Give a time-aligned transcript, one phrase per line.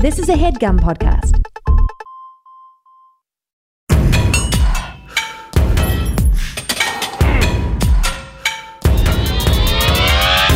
[0.00, 1.42] This is a headgum podcast.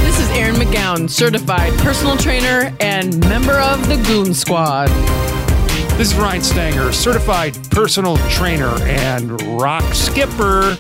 [0.04, 4.88] This is Erin McGowan, certified personal trainer and member of the Goon Squad.
[5.98, 10.78] This is Ryan Stanger, certified personal trainer and rock skipper,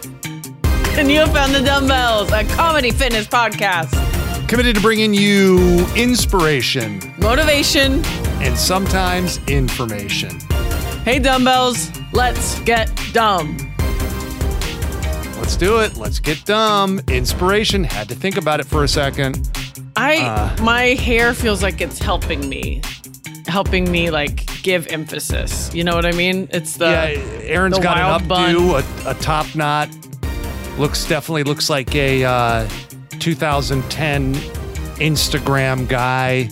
[0.94, 4.11] And you have found the dumbbells, a comedy fitness podcast.
[4.52, 8.04] Committed to bringing you inspiration Motivation.
[8.42, 10.38] and sometimes information.
[11.06, 13.56] Hey, dumbbells, let's get dumb.
[15.38, 15.96] Let's do it.
[15.96, 17.00] Let's get dumb.
[17.08, 17.82] Inspiration.
[17.82, 19.48] Had to think about it for a second.
[19.96, 20.62] I Uh.
[20.62, 22.82] my hair feels like it's helping me,
[23.46, 25.74] helping me like give emphasis.
[25.74, 26.46] You know what I mean?
[26.50, 29.88] It's the yeah, Erin's the got an updo, a, a top knot.
[30.76, 32.68] Looks definitely looks like a uh,
[33.22, 34.34] 2010
[34.98, 36.48] Instagram guy.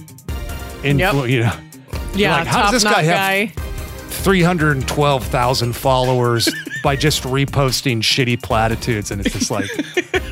[0.83, 1.29] Influ- Yep.
[1.29, 1.52] You know,
[2.15, 3.55] yeah like, how does this knot guy have-
[4.09, 6.49] 312,000 followers
[6.85, 9.10] by just reposting shitty platitudes.
[9.10, 9.68] And it's just like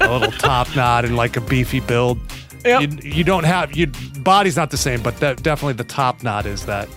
[0.01, 2.19] a little top knot and like a beefy build.
[2.65, 2.83] Yep.
[2.83, 3.89] You, you don't have, your
[4.21, 6.89] body's not the same, but that, definitely the top knot is that.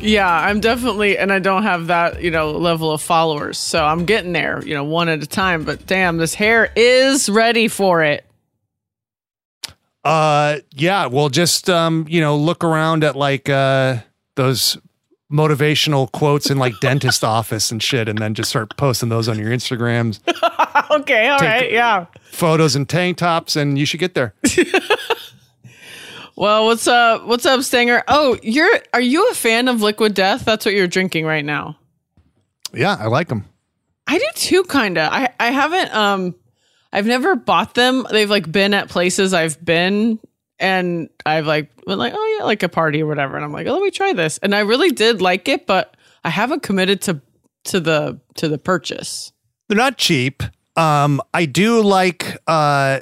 [0.00, 3.58] Yeah, I'm definitely, and I don't have that, you know, level of followers.
[3.58, 5.62] So I'm getting there, you know, one at a time.
[5.64, 8.24] But damn, this hair is ready for it.
[10.04, 11.06] Uh, yeah.
[11.06, 13.98] Well, just, um, you know, look around at like, uh,
[14.34, 14.76] those
[15.32, 19.38] motivational quotes in like dentist office and shit, and then just start posting those on
[19.38, 20.18] your Instagrams,
[20.90, 22.06] Okay, all Take- right, yeah.
[22.32, 24.34] photos and tank tops, and you should get there.
[26.34, 27.26] Well, what's up?
[27.26, 28.02] What's up, Stanger?
[28.08, 30.46] Oh, you're are you a fan of Liquid Death?
[30.46, 31.76] That's what you're drinking right now.
[32.72, 33.44] Yeah, I like them.
[34.06, 35.08] I do too, kinda.
[35.12, 36.34] I I haven't um,
[36.92, 38.06] I've never bought them.
[38.10, 40.18] They've like been at places I've been,
[40.58, 43.66] and I've like been like, oh yeah, like a party or whatever, and I'm like,
[43.66, 47.00] oh, let me try this, and I really did like it, but I haven't committed
[47.02, 47.20] to
[47.64, 49.32] to the to the purchase.
[49.68, 50.42] They're not cheap.
[50.76, 52.36] Um, I do like.
[52.46, 53.00] Uh,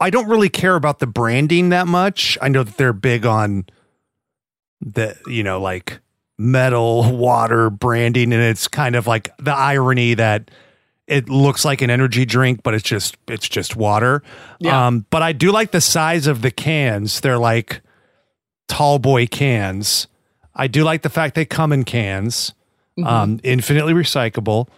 [0.00, 2.38] I don't really care about the branding that much.
[2.40, 3.66] I know that they're big on
[4.80, 6.00] the, you know, like
[6.38, 10.50] metal water branding, and it's kind of like the irony that
[11.10, 14.22] it looks like an energy drink, but it's just it's just water.
[14.60, 14.86] Yeah.
[14.86, 17.20] Um, but I do like the size of the cans.
[17.20, 17.82] They're like
[18.68, 20.06] tall boy cans.
[20.54, 22.54] I do like the fact they come in cans,
[23.04, 24.68] um, infinitely recyclable,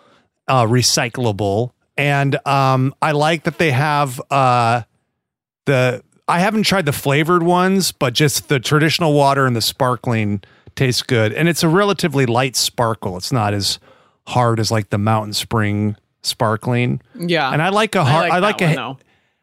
[0.48, 4.82] uh, recyclable, and um, I like that they have uh,
[5.66, 6.02] the.
[6.28, 10.42] I haven't tried the flavored ones, but just the traditional water and the sparkling
[10.76, 13.18] tastes good, and it's a relatively light sparkle.
[13.18, 13.78] It's not as
[14.28, 17.00] hard as like the Mountain Spring sparkling.
[17.18, 18.30] Yeah, And I like a hard.
[18.30, 18.88] I like, that a.
[18.88, 18.96] one.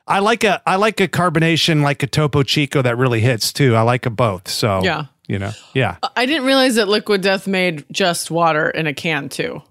[0.08, 3.76] I like a I like a carbonation like a Topo Chico that really hits too.
[3.76, 4.48] I like a both.
[4.48, 5.06] So Yeah.
[5.28, 9.30] you know, yeah, I didn't realize that Liquid Death made just water in a can
[9.30, 9.62] too.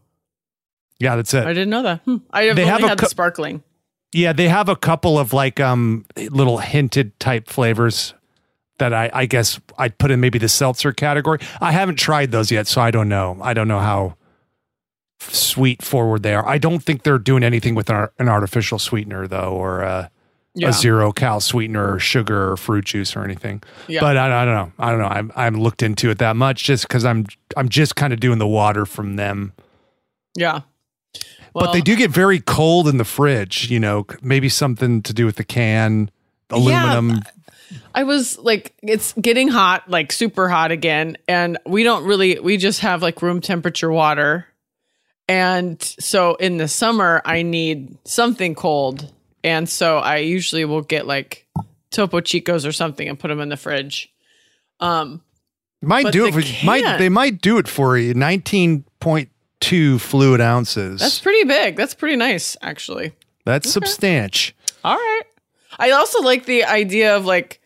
[1.01, 1.45] yeah, that's it.
[1.45, 2.01] I didn't know that.
[2.05, 2.17] Hmm.
[2.31, 3.63] I have They only have a had cou- the sparkling.
[4.13, 8.15] Yeah, they have a couple of like um little hinted type flavors
[8.79, 11.41] that I I guess I'd put in maybe the seltzer category.
[11.61, 13.39] I haven't tried those yet, so I don't know.
[13.43, 14.15] I don't know how
[15.21, 16.47] sweet forward they are.
[16.47, 20.09] I don't think they're doing anything with an, an artificial sweetener though, or uh,
[20.55, 20.69] Yeah.
[20.69, 23.63] a zero cal sweetener or sugar or fruit juice or anything.
[23.89, 24.01] Yeah.
[24.01, 24.73] But I, I don't know.
[24.79, 25.09] I don't know.
[25.09, 28.39] I'm I'm looked into it that much just because I'm I'm just kind of doing
[28.39, 29.53] the water from them.
[30.37, 30.61] Yeah.
[31.53, 33.71] but they do get very cold in the fridge.
[33.71, 36.11] You know, maybe something to do with the can,
[36.51, 37.21] aluminum.
[37.95, 41.19] I was like, it's getting hot, like super hot again.
[41.27, 44.47] And we don't really, we just have like room temperature water.
[45.29, 49.13] And so in the summer, I need something cold.
[49.45, 51.47] And so I usually will get like
[51.91, 54.13] Topo Chicos or something and put them in the fridge.
[54.81, 55.23] Um,
[55.83, 56.33] might do it.
[56.33, 58.15] For, might they might do it for you?
[58.15, 59.29] Nineteen point
[59.61, 61.01] two fluid ounces.
[61.01, 61.77] that's pretty big.
[61.77, 63.13] That's pretty nice, actually.
[63.45, 64.55] That's substantial.
[64.85, 65.23] All right.
[65.79, 67.61] I also like the idea of like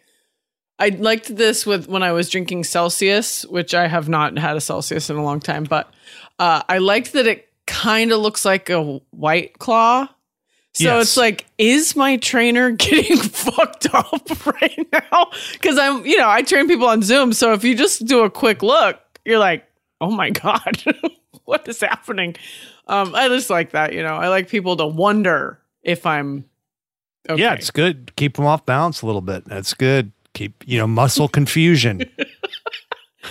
[0.78, 4.60] I liked this with when I was drinking Celsius, which I have not had a
[4.60, 5.92] Celsius in a long time, but
[6.38, 10.08] uh, I liked that it kind of looks like a white claw.
[10.74, 11.02] So Yes.
[11.02, 15.30] it's like, is my trainer getting fucked up right now?
[15.52, 17.32] Because I'm, you know, I train people on Zoom.
[17.34, 19.64] So if you just do a quick look, you're like,
[20.00, 20.82] oh my God,
[21.44, 22.36] what is happening?
[22.88, 24.14] Um, I just like that, you know.
[24.16, 26.44] I like people to wonder if I'm
[27.28, 27.40] okay.
[27.40, 28.14] Yeah, it's good.
[28.16, 29.44] Keep them off balance a little bit.
[29.44, 30.10] That's good.
[30.34, 32.02] Keep you know muscle confusion.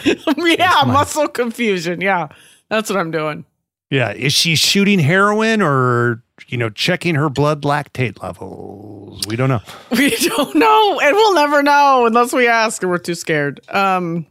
[0.05, 1.99] yeah, muscle confusion.
[2.01, 2.29] Yeah,
[2.69, 3.45] that's what I'm doing.
[3.91, 9.27] Yeah, is she shooting heroin or you know checking her blood lactate levels?
[9.27, 9.61] We don't know.
[9.91, 13.59] We don't know, and we'll never know unless we ask, and we're too scared.
[13.69, 14.25] Um.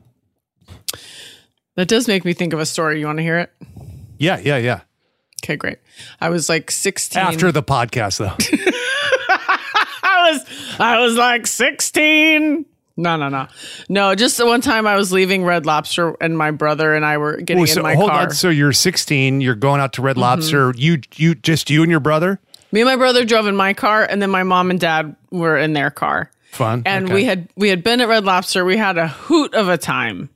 [1.77, 2.99] That does make me think of a story.
[3.01, 3.53] You want to hear it?
[4.19, 4.81] Yeah, yeah, yeah.
[5.45, 5.79] Okay, great.
[6.21, 7.23] I was like 16.
[7.23, 8.35] After the podcast, though.
[10.03, 10.45] I was
[10.79, 12.67] I was like 16.
[13.01, 13.47] No, no, no.
[13.89, 17.17] No, just the one time I was leaving Red Lobster and my brother and I
[17.19, 18.21] were getting Oh, so in my hold car.
[18.21, 18.29] Mm-hmm.
[18.31, 18.35] on.
[18.35, 19.41] So you're 16.
[19.41, 20.75] You're going out to Red Lobster.
[20.77, 22.41] You, you, just you and your brother.
[22.73, 25.57] Me and my brother drove in my car and then my mom and dad were
[25.57, 26.31] in their car.
[26.53, 26.83] Fun.
[26.85, 27.15] And Okay.
[27.15, 28.65] we had we had been at Red Lobster.
[28.65, 30.29] We had a hoot of a time.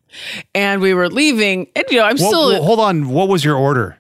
[0.55, 1.67] And we were leaving.
[1.77, 3.09] And you know, I'm What- still what- hold on.
[3.09, 3.99] What was your order?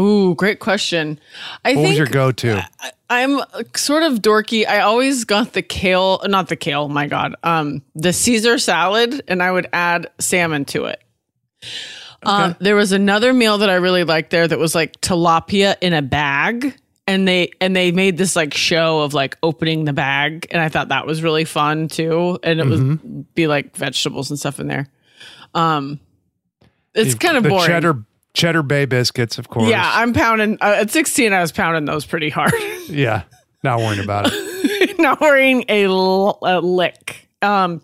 [0.00, 1.20] Ooh, great question.
[1.64, 2.66] I What think was your go-to?
[3.10, 3.40] I'm
[3.76, 4.66] sort of dorky.
[4.66, 9.42] I always got the kale, not the kale, my God, um, the Caesar salad, and
[9.42, 11.02] I would add salmon to it.
[12.22, 15.92] Um, there was another meal that I really liked there that was like tilapia in
[15.92, 16.76] a bag.
[17.04, 20.68] And they and they made this like show of like opening the bag, and I
[20.68, 22.38] thought that was really fun too.
[22.44, 24.86] And it would be like vegetables and stuff in there.
[25.52, 25.98] Um,
[26.94, 27.66] it's kind of boring.
[27.66, 28.04] cheddar
[28.34, 29.68] cheddar bay biscuits, of course.
[29.68, 31.32] yeah, I'm pounding uh, at 16.
[31.32, 32.52] I was pounding those pretty hard.
[32.88, 33.22] yeah.
[33.62, 34.98] Not worrying about it.
[34.98, 37.28] not worrying a, l- a lick.
[37.42, 37.80] Um,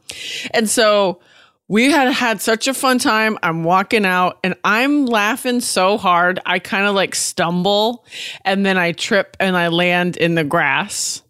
[0.53, 1.21] and so
[1.69, 3.39] we had had such a fun time.
[3.43, 6.41] I'm walking out and I'm laughing so hard.
[6.47, 8.05] I kind of like stumble
[8.45, 11.23] and then I trip and I land in the grass.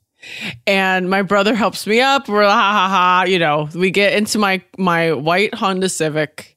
[0.67, 2.29] And my brother helps me up.
[2.29, 3.25] We're ha ha ha.
[3.27, 6.55] You know, we get into my my white Honda Civic,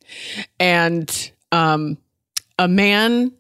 [0.60, 1.98] and um,
[2.62, 3.32] a man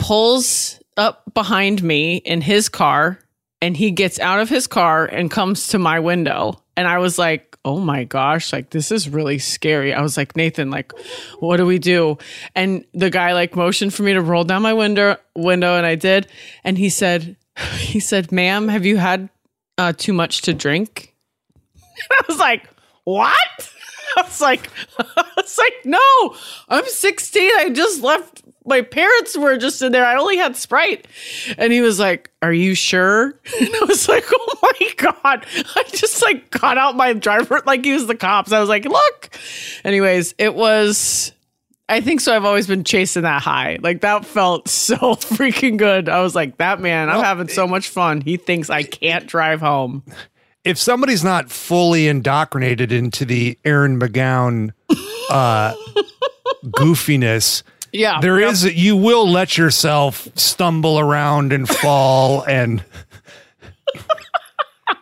[0.00, 3.20] pulls up behind me in his car
[3.62, 6.60] and he gets out of his car and comes to my window.
[6.76, 9.94] And i was like oh my gosh like this is really scary.
[9.94, 10.92] I was like nathan like
[11.38, 12.18] what do we do?
[12.56, 15.94] And the guy like motioned for me to roll down my window window and i
[15.94, 16.26] did.
[16.64, 17.36] And he said
[17.78, 19.28] he said ma'am have you had
[19.78, 21.14] uh, too much to drink?
[22.10, 22.68] I was like
[23.04, 23.72] what
[24.16, 26.36] was like, I was like, no,
[26.68, 27.50] I'm 16.
[27.58, 28.42] I just left.
[28.64, 30.04] My parents were just in there.
[30.04, 31.06] I only had Sprite.
[31.56, 33.38] And he was like, Are you sure?
[33.60, 35.46] And I was like, Oh my God.
[35.76, 38.52] I just like got out my driver like he was the cops.
[38.52, 39.30] I was like, Look.
[39.84, 41.32] Anyways, it was.
[41.88, 42.34] I think so.
[42.34, 43.78] I've always been chasing that high.
[43.80, 46.08] Like that felt so freaking good.
[46.08, 48.20] I was like, that man, I'm having so much fun.
[48.20, 50.02] He thinks I can't drive home.
[50.66, 54.72] If somebody's not fully indoctrinated into the Erin McGowan
[55.30, 55.72] uh,
[56.64, 58.20] goofiness, Yeah.
[58.20, 62.84] there is you will let yourself stumble around and fall and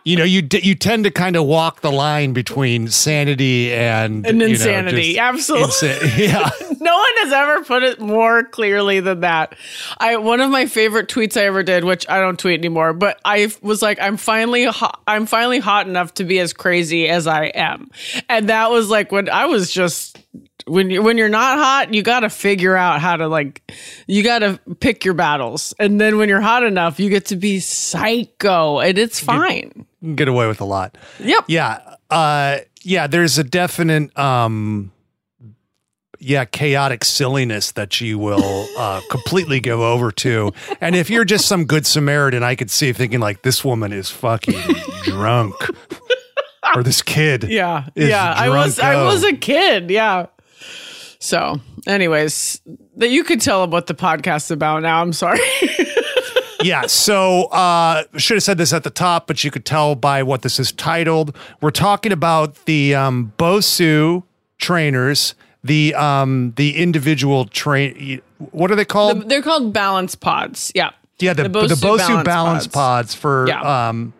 [0.05, 4.25] you know you d- you tend to kind of walk the line between sanity and
[4.25, 5.19] And you know, insanity.
[5.19, 5.67] Absolutely.
[5.67, 6.49] insa- yeah
[6.79, 9.55] no one has ever put it more clearly than that.
[9.97, 13.19] I one of my favorite tweets I ever did, which I don't tweet anymore, but
[13.25, 17.25] I was like, I'm finally hot, I'm finally hot enough to be as crazy as
[17.27, 17.89] I am,
[18.29, 20.17] and that was like when I was just
[20.67, 23.61] when you when you're not hot, you got to figure out how to like
[24.07, 27.35] you got to pick your battles, and then when you're hot enough, you get to
[27.35, 29.85] be psycho, and it's fine.
[30.01, 31.45] you get away with a lot Yep.
[31.47, 34.91] yeah uh yeah there's a definite um
[36.19, 40.51] yeah chaotic silliness that you will uh completely go over to
[40.81, 44.09] and if you're just some good samaritan i could see thinking like this woman is
[44.11, 44.61] fucking
[45.03, 45.55] drunk
[46.75, 47.87] or this kid Yeah.
[47.95, 48.33] yeah.
[48.35, 49.89] I was I was a kid.
[49.91, 50.27] Yeah.
[51.25, 52.61] So, anyways,
[52.97, 55.01] that you could tell them what the podcast's about now.
[55.01, 55.39] I'm sorry.
[56.63, 60.23] yeah so uh should have said this at the top but you could tell by
[60.23, 64.23] what this is titled we're talking about the um bosu
[64.57, 68.19] trainers the um the individual train
[68.51, 70.71] what are they called They're called balance pods.
[70.73, 70.91] Yeah.
[71.19, 73.13] yeah the, the bosu, balance, pods.
[73.13, 73.89] for Yeah.
[73.89, 74.13] um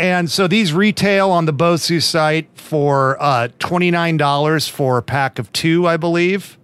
[0.00, 5.52] and so these retail on the bosu site for uh $29 for a pack of
[5.52, 6.58] two i believe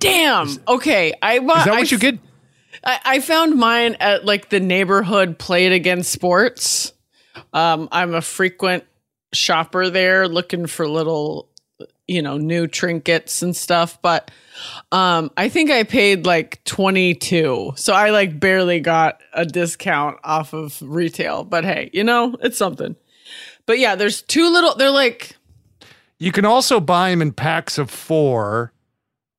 [0.00, 0.48] Damn.
[0.66, 1.12] Okay.
[1.22, 1.58] I bought.
[1.58, 2.18] is that I what you get
[2.82, 6.94] I, I found mine at like the neighborhood play it again sports.
[7.52, 8.84] Um, I'm a frequent
[9.32, 11.49] shopper there looking for little,
[12.10, 14.02] you know, new trinkets and stuff.
[14.02, 14.32] But
[14.90, 17.74] um, I think I paid like 22.
[17.76, 21.44] So I like barely got a discount off of retail.
[21.44, 22.96] But hey, you know, it's something.
[23.64, 25.36] But yeah, there's two little, they're like,
[26.18, 28.72] You can also buy them in packs of four.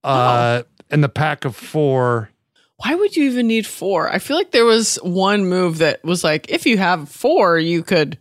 [0.02, 2.30] Uh, and the pack of four.
[2.78, 4.10] why would you even need four?
[4.10, 7.84] I feel like there was one move that was like, if you have four, you
[7.84, 8.18] could.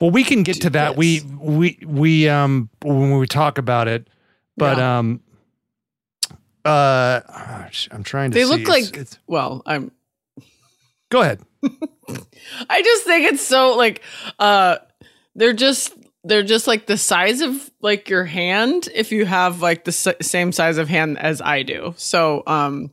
[0.00, 0.96] Well, we can get to that.
[0.96, 4.08] We we we um when we talk about it,
[4.56, 4.98] but Yeah.
[4.98, 5.20] um
[6.64, 7.20] uh
[7.90, 8.34] I'm trying to.
[8.34, 8.50] They see.
[8.50, 9.92] look It's- like it's- well, I'm
[11.10, 11.40] go ahead.
[12.68, 14.02] I just think it's so like
[14.38, 14.76] uh
[15.34, 19.84] they're just they're just like the size of like your hand if you have like
[19.84, 21.94] the s- same size of hand as I do.
[21.96, 22.90] So um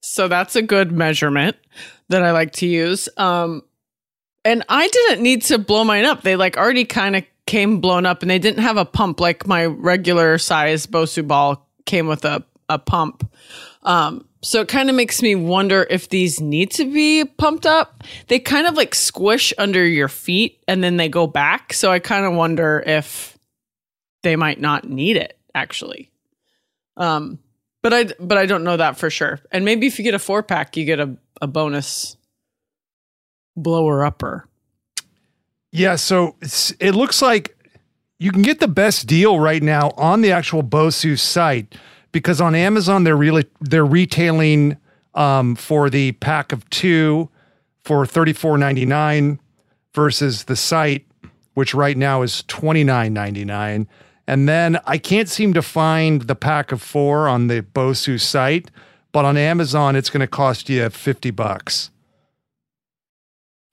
[0.00, 1.56] so that's a good measurement
[2.08, 3.08] that I like to use.
[3.18, 3.62] Um
[4.48, 6.22] and I didn't need to blow mine up.
[6.22, 9.46] They like already kind of came blown up and they didn't have a pump like
[9.46, 13.30] my regular size Bosu ball came with a a pump.
[13.82, 18.04] Um so it kind of makes me wonder if these need to be pumped up.
[18.28, 21.72] They kind of like squish under your feet and then they go back.
[21.72, 23.36] So I kind of wonder if
[24.22, 26.10] they might not need it actually.
[26.96, 27.38] Um,
[27.82, 29.40] but I but I don't know that for sure.
[29.52, 32.17] And maybe if you get a four pack, you get a, a bonus
[33.62, 34.46] blower upper.
[35.70, 36.36] Yeah, so
[36.80, 37.56] it looks like
[38.18, 41.74] you can get the best deal right now on the actual Bosu site
[42.10, 44.76] because on Amazon they're really they're retailing
[45.14, 47.28] um, for the pack of two
[47.84, 49.38] for thirty four ninety nine
[49.92, 51.04] versus the site
[51.54, 53.86] which right now is twenty nine ninety nine.
[54.26, 58.70] And then I can't seem to find the pack of four on the Bosu site,
[59.12, 61.90] but on Amazon it's going to cost you fifty bucks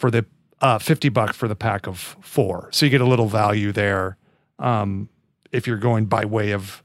[0.06, 0.24] for the
[0.62, 2.70] uh, 50 bucks for the pack of four.
[2.72, 4.18] So you get a little value there.
[4.60, 5.10] Um,
[5.52, 6.84] if you're going by way of,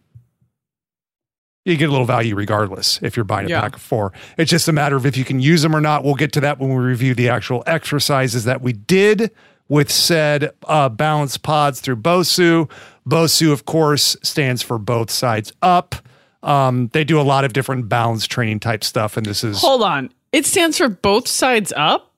[1.67, 3.61] you get a little value regardless if you're buying a Yeah.
[3.61, 4.12] pack of four.
[4.39, 6.03] It's just a matter of if you can use them or not.
[6.03, 9.31] We'll get to that when we review the actual exercises that we did
[9.69, 12.71] with said uh, balance pods through BOSU.
[13.07, 15.95] BOSU, of course, stands for both sides up.
[16.43, 19.83] Um, they do a lot of different balance training type stuff, and this is Hold
[19.83, 20.11] on.
[20.33, 22.10] It stands for both sides up?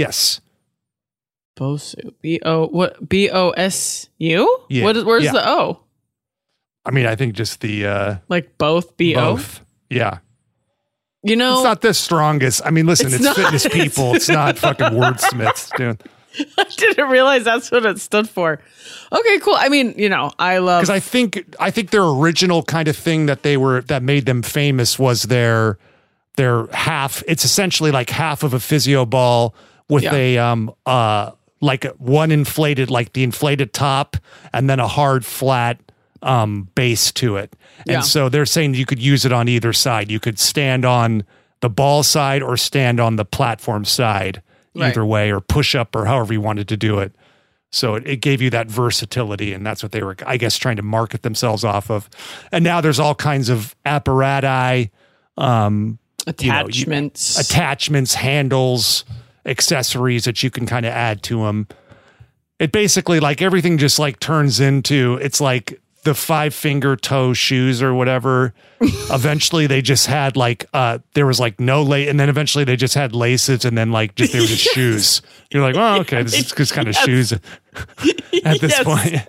[0.00, 0.40] Yes,
[1.58, 2.12] Bosu.
[2.22, 4.60] B O what B O S U?
[4.68, 4.84] Yeah.
[4.84, 5.32] What is where's Yeah.
[5.32, 5.80] the O?
[6.84, 9.34] I mean, I think just the uh, Like both B O?
[9.36, 10.18] both, yeah.
[11.22, 12.62] You know It's not the strongest.
[12.64, 13.36] I mean, listen, It's it's, not.
[13.36, 14.14] fitness people.
[14.14, 16.02] It's not fucking wordsmiths, dude.
[16.58, 18.60] I didn't realize that's what it stood for.
[19.12, 19.56] Okay, cool.
[19.58, 22.96] I mean, you know, I love Because I think I think their original kind of
[22.96, 25.76] thing that they were that made them famous was their
[26.36, 27.22] their half.
[27.28, 29.54] It's essentially like half of a physio ball
[29.90, 30.14] with Yeah.
[30.14, 34.16] a um uh like one inflated like the inflated top
[34.52, 35.78] and then a hard flat
[36.22, 37.54] um base to it.
[37.80, 38.00] And Yeah.
[38.00, 40.10] so they're saying you could use it on either side.
[40.10, 41.24] You could stand on
[41.60, 44.42] the ball side or stand on the platform side
[44.74, 44.88] Right.
[44.90, 47.12] either way or push up or however you wanted to do it.
[47.72, 50.76] So it, it gave you that versatility, and that's what they were, I guess, trying
[50.76, 52.08] to market themselves off of.
[52.50, 54.90] And now there's all kinds of apparati,
[55.36, 55.98] um,
[56.40, 57.38] you know, you- attachments.
[57.38, 59.04] attachments, handles,
[59.46, 61.66] accessories that you can kind of add to them.
[62.58, 67.82] It basically like everything just like turns into it's like the five finger toe shoes
[67.82, 68.54] or whatever.
[69.10, 72.76] eventually they just had like uh there was like no lace and then eventually they
[72.76, 75.22] just had laces and then like just they were just shoes.
[75.50, 77.40] You're like, oh okay, this is just kind of shoes at
[78.60, 78.84] this Yes.
[78.84, 79.28] point.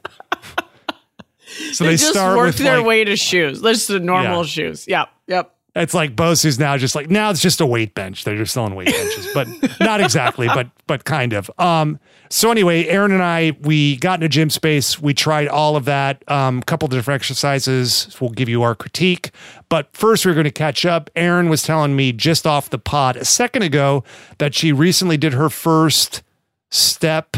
[1.73, 3.61] so they, they, just start worked with their like, way to shoes.
[3.61, 4.45] Just the normal Yeah.
[4.45, 4.87] shoes.
[4.87, 5.09] Yep.
[5.27, 5.55] Yep.
[5.73, 8.25] It's like Bosu's now just like now it's just a weight bench.
[8.25, 9.47] They're just selling weight benches, but
[9.79, 11.49] not exactly, but but kind of.
[11.57, 11.97] Um.
[12.29, 15.01] So anyway, Erin and I we got in a gym space.
[15.01, 16.29] We tried all of that.
[16.29, 16.57] Um.
[16.57, 18.13] A couple of different exercises.
[18.19, 19.31] We'll give you our critique.
[19.69, 21.09] But first, we're going to catch up.
[21.15, 24.03] Erin was telling me just off the pod a second ago
[24.39, 26.21] that she recently did her first
[26.69, 27.37] step.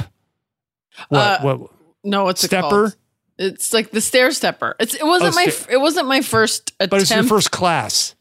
[1.09, 1.19] What?
[1.19, 1.71] Uh, what?
[2.03, 2.69] No, what's it Stepper?
[2.69, 2.95] called?
[3.37, 4.75] It's like the stair stepper.
[4.79, 6.89] It's it wasn't Oh, my f- it wasn't my first attempt.
[6.91, 8.15] But it's your first class.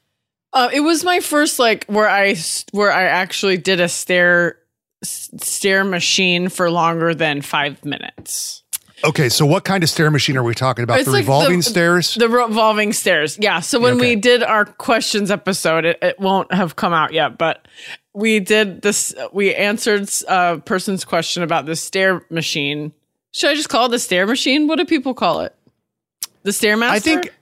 [0.52, 2.36] Uh, it was my first like where I
[2.72, 4.58] where I actually did a stair
[5.02, 8.62] stair machine for longer than five minutes.
[9.04, 10.98] Okay, so what kind of stair machine are we talking about?
[10.98, 12.14] It's the like the- revolving stairs.
[12.14, 13.36] The revolving stairs.
[13.40, 13.58] Yeah.
[13.60, 17.66] So when we did our questions episode, it, it won't have come out yet, but
[18.14, 19.12] we did this.
[19.32, 22.92] We answered a person's question about the stair machine.
[23.32, 24.68] Should I just call it the stair machine?
[24.68, 25.54] What do people call it?
[26.44, 26.90] The stairmaster.
[26.90, 27.32] I think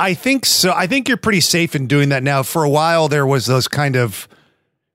[0.00, 0.72] I think so.
[0.72, 2.42] I think you're pretty safe in doing that now.
[2.42, 4.26] For a while there was those kind of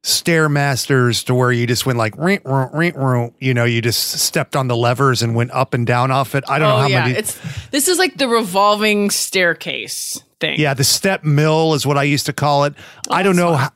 [0.03, 4.11] stairmasters to where you just went like rink, rink, rink, rink, you know, you just
[4.19, 6.43] stepped on the levers and went up and down off it.
[6.47, 7.39] I don't know Oh how yeah, many it's
[7.71, 10.59] this is like the revolving staircase thing.
[10.59, 12.75] Yeah, the step mill is what I used to call it.
[13.09, 13.71] I don't know how,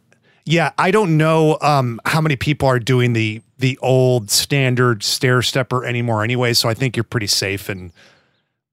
[0.45, 5.41] yeah, I don't know um, how many people are doing the the old standard stair
[5.41, 7.91] stepper anymore anyway, so I think you're pretty safe and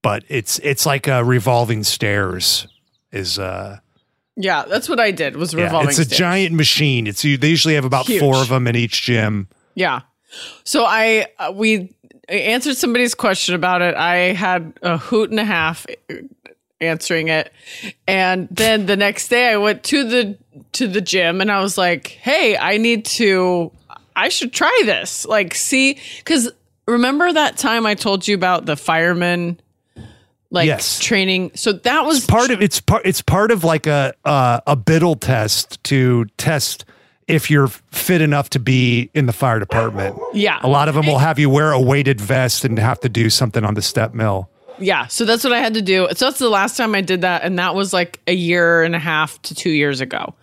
[0.07, 2.65] but it's it's like a revolving stairs
[3.11, 3.77] is uh
[4.37, 5.35] Yeah, that's what I did.
[5.35, 5.89] Was Yeah, revolving.
[5.89, 6.17] it's a stairs.
[6.17, 7.07] giant machine.
[7.07, 8.21] It's they usually have about Huge.
[8.21, 9.47] four of them in each gym.
[9.75, 10.01] Yeah.
[10.63, 11.93] So I uh, we
[12.29, 13.95] answered somebody's question about it.
[13.95, 15.85] I had a hoot and a half
[16.79, 17.51] answering it,
[18.07, 20.37] and then the next day I went to the
[20.73, 23.71] to the gym and I was like, "Hey, I need to.
[24.15, 25.25] I should try this.
[25.25, 26.49] Like, see, because."
[26.89, 29.59] remember that time I told you about the fireman
[30.49, 30.99] like Yes.
[30.99, 31.51] training?
[31.55, 35.15] So that was part of it's part it's part of like a uh, a biddle
[35.15, 36.85] test to test
[37.27, 40.17] if you're fit enough to be in the fire department.
[40.33, 40.59] Yeah.
[40.63, 43.29] A lot of them will have you wear a weighted vest and have to do
[43.29, 44.49] something on the step mill.
[44.79, 46.07] Yeah, so that's what I had to do.
[46.13, 48.95] So that's the last time I did that, and that was like a year and
[48.95, 50.35] a half to two years ago.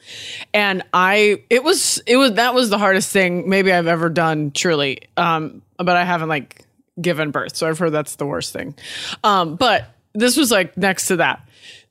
[0.53, 4.51] And I, it was, it was that was the hardest thing maybe I've ever done,
[4.51, 5.03] truly.
[5.17, 6.65] Um, but I haven't like
[7.01, 8.75] given birth, so I've heard that's the worst thing.
[9.23, 11.47] Um, but this was like next to that,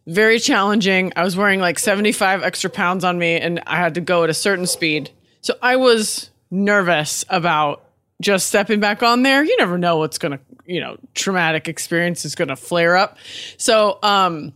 [0.07, 1.13] very challenging.
[1.15, 4.23] I was wearing like seventy five extra pounds on me, and I had to go
[4.23, 5.09] at a certain speed.
[5.41, 7.83] So I was nervous about
[8.21, 9.43] just stepping back on there.
[9.43, 13.17] You never know what's gonna, you know, traumatic experience is gonna flare up.
[13.57, 14.53] So um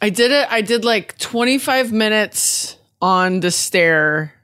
[0.00, 0.46] I did it.
[0.50, 4.34] I did like 25 minutes on the stair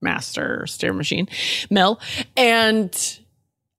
[0.00, 1.28] master stair machine
[1.70, 1.98] mill
[2.36, 3.18] and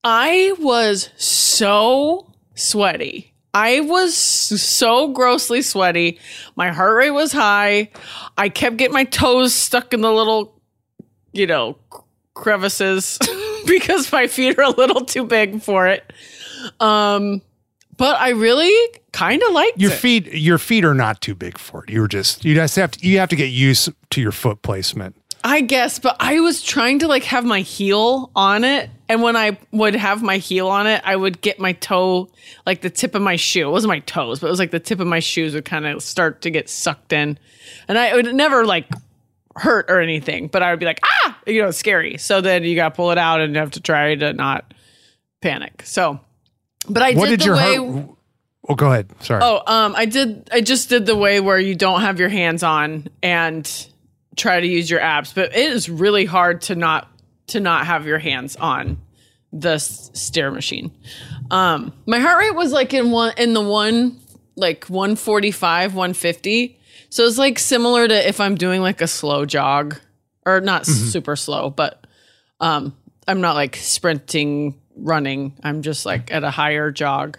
[0.03, 3.33] I was so sweaty.
[3.57, 6.19] I was so grossly sweaty.
[6.55, 7.89] My heart rate was high.
[8.37, 10.61] I kept getting my toes stuck in the little,
[11.33, 11.75] you know,
[12.35, 13.17] crevices
[13.65, 16.13] because my feet are a little too big for it.
[16.79, 17.41] Um,
[17.97, 19.95] but I really kind of liked Your it.
[19.97, 21.89] feet your feet are not too big for it.
[21.89, 25.15] You're just you just have to you have to get used to your foot placement.
[25.43, 28.89] I guess, but I was trying to like have my heel on it.
[29.09, 32.29] And when I would have my heel on it, I would get my toe,
[32.65, 33.69] like the tip of my shoe.
[33.69, 35.85] It wasn't my toes, but it was like the tip of my shoes would kind
[35.85, 37.37] of start to get sucked in.
[37.87, 38.87] And I would never like
[39.55, 42.17] hurt or anything, but I would be like, ah, you know, it's scary.
[42.17, 44.73] So then you got to pull it out and you have to try to not
[45.41, 45.83] panic.
[45.85, 46.19] So,
[46.89, 47.75] but I What did, did the your way.
[47.77, 48.09] heart
[48.69, 49.09] Oh, go ahead.
[49.21, 49.41] Sorry.
[49.43, 50.49] Oh, um, I did.
[50.51, 53.87] I just did the way where you don't have your hands on and
[54.37, 57.09] try to use your abs, but it is really hard to not
[57.47, 58.97] to not have your hands on
[59.53, 60.91] the s- stair machine.
[61.51, 64.19] Um, my heart rate was like in one in the one
[64.55, 66.79] like 145, 150.
[67.09, 69.97] So it's like similar to if I'm doing like a slow jog
[70.45, 72.05] or not super slow, but
[72.59, 72.95] um,
[73.27, 75.53] I'm not like sprinting, running.
[75.63, 77.37] I'm just like at a higher jog.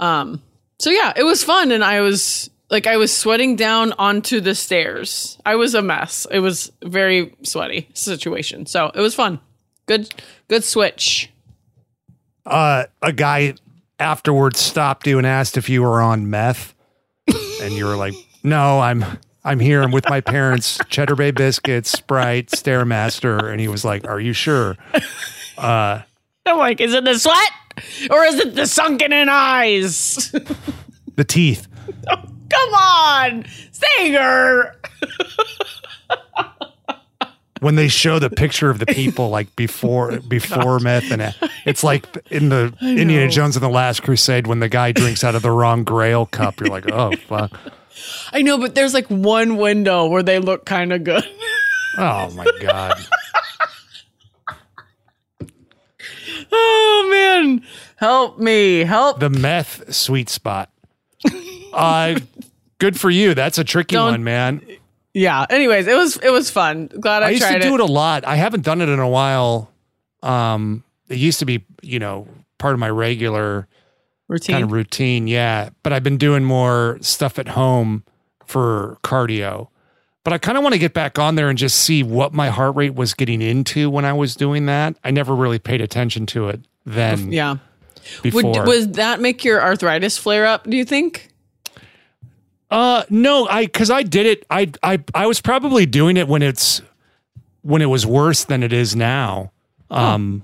[0.00, 0.42] Um,
[0.80, 4.54] so yeah, it was fun, and I was like, I was sweating down onto the
[4.56, 5.38] stairs.
[5.46, 6.26] I was a mess.
[6.30, 8.66] It was very sweaty situation.
[8.66, 9.38] So it was fun.
[9.86, 10.12] Good,
[10.48, 11.30] good switch.
[12.46, 13.54] uh, a guy
[14.00, 16.74] afterwards stopped you and asked if you were on meth,
[17.62, 19.04] and you were like, "No, I'm
[19.44, 19.82] I'm here.
[19.82, 20.80] I'm with my parents.
[20.88, 24.76] Cheddar Bay biscuits, Sprite, Stairmaster." And he was like, "Are you sure?"
[25.58, 26.02] I'm
[26.58, 27.52] like, is it the sweat
[28.10, 30.34] or is it the sunken in eyes?
[31.14, 31.68] The teeth.
[32.52, 34.76] Come on, Sager.
[37.60, 41.34] When they show the picture of the people like before before meth, and
[41.64, 45.34] it's like in the Indiana Jones and the Last Crusade when the guy drinks out
[45.36, 46.58] of the wrong Grail cup.
[46.58, 47.52] You're like, "Oh fuck."
[48.32, 51.24] I know, but there's like one window where they look kind of good.
[51.98, 52.98] Oh my god.
[56.52, 57.62] oh man,
[57.96, 59.20] help me, help.
[59.20, 60.68] the meth sweet spot.
[61.72, 62.18] Uh
[62.82, 63.32] good for you.
[63.34, 64.60] That's a tricky Don't- one, man.
[65.14, 65.46] Yeah.
[65.48, 66.86] Anyways, it was it was fun.
[66.86, 67.80] Glad I, I used to do it.
[67.80, 68.26] a lot.
[68.26, 69.70] I haven't done it in a while.
[70.22, 72.26] Um it used to be, you know,
[72.58, 73.68] part of my regular
[74.26, 74.54] Routine.
[74.54, 75.68] kind of routine, yeah.
[75.82, 78.04] But I've been doing more stuff at home
[78.46, 79.68] for cardio.
[80.24, 82.48] But I kind of want to get back on there and just see what my
[82.48, 84.96] heart rate was getting into when I was doing that.
[85.04, 87.56] I never really paid attention to it then yeah.
[88.22, 88.42] before.
[88.42, 90.64] Would would that make your arthritis flare up?
[90.64, 91.31] Do you think?
[92.72, 96.42] Uh no, I cuz I did it I I I was probably doing it when
[96.42, 96.80] it's
[97.60, 99.52] when it was worse than it is now.
[99.90, 100.42] Um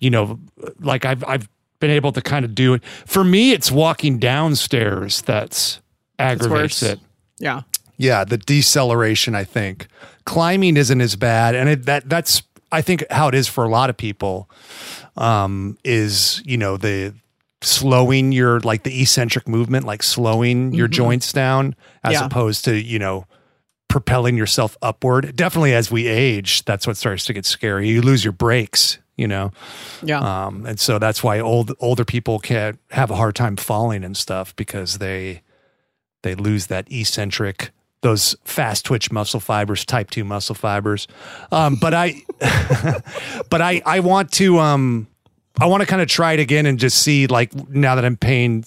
[0.00, 0.40] you know,
[0.80, 2.82] like I've I've been able to kind of do it.
[3.06, 5.80] For me it's walking downstairs that's
[6.18, 6.98] aggravates it.
[7.38, 7.62] Yeah.
[7.98, 9.86] Yeah, the deceleration I think.
[10.24, 12.42] Climbing isn't as bad and it, that that's
[12.72, 14.48] I think how it is for a lot of people
[15.18, 17.12] um is, you know, the
[17.62, 22.26] slowing your like the eccentric movement, like slowing your joints down as Yeah.
[22.26, 23.26] opposed to, you know,
[23.88, 25.34] propelling yourself upward.
[25.36, 27.88] Definitely as we age, that's what starts to get scary.
[27.88, 29.50] You lose your brakes, you know.
[30.02, 30.20] Yeah.
[30.20, 34.16] Um, and so that's why old older people can have a hard time falling and
[34.16, 35.42] stuff because they
[36.22, 37.70] they lose that eccentric
[38.02, 41.06] those fast twitch muscle fibers, type two muscle fibers.
[41.52, 42.22] Um, but I
[43.50, 45.06] but I I want to um
[45.58, 48.16] I want to kind of try it again and just see like now that I'm
[48.16, 48.64] paying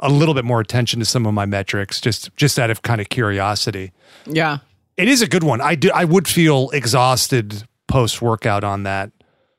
[0.00, 3.00] a little bit more attention to some of my metrics, just just out of kind
[3.00, 3.92] of curiosity.
[4.26, 4.58] yeah.
[4.96, 5.60] It is a good one.
[5.60, 9.10] I do I would feel exhausted post workout on that.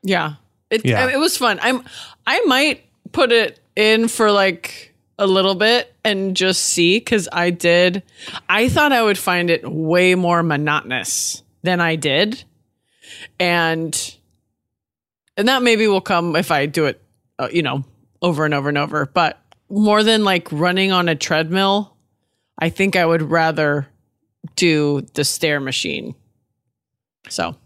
[0.02, 0.34] Yeah.
[0.70, 1.08] It Yeah.
[1.08, 1.58] it was fun.
[1.62, 1.82] I'm
[2.26, 7.50] I might put it in for like a little bit and just see because I
[7.50, 8.02] did.
[8.48, 12.44] I thought I would find it way more monotonous than I did,
[13.40, 14.16] and
[15.38, 17.00] and that maybe will come if I do it,
[17.38, 17.84] uh, you know,
[18.20, 19.06] over and over and over.
[19.06, 21.96] But more than like running on a treadmill,
[22.58, 23.88] I think I would rather
[24.56, 26.14] do the stair machine.
[27.28, 27.56] So,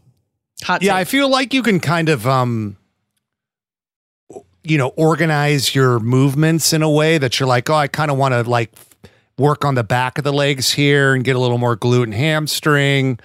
[0.63, 0.83] hot.
[0.83, 2.77] Yeah, I feel like you can kind of um
[4.65, 8.17] you know, organize your movements in a way that you're like, "Oh, I kind of
[8.17, 8.71] want to like
[9.39, 12.15] work on the back of the legs here and get a little more glute and
[12.15, 13.19] hamstring.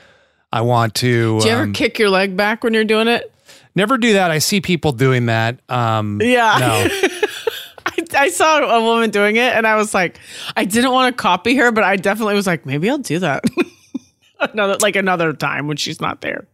[0.52, 3.32] I want to Do you ever um, kick your leg back when you're doing it?
[3.78, 4.32] Never do that.
[4.32, 5.60] I see people doing that.
[5.70, 6.58] Um Yeah.
[6.60, 6.88] No.
[7.86, 10.20] I, I saw a woman doing it and I was like,
[10.58, 13.46] I didn't want to copy her, but I definitely was like, maybe I'll do that.
[14.40, 16.48] another like another time when she's not there.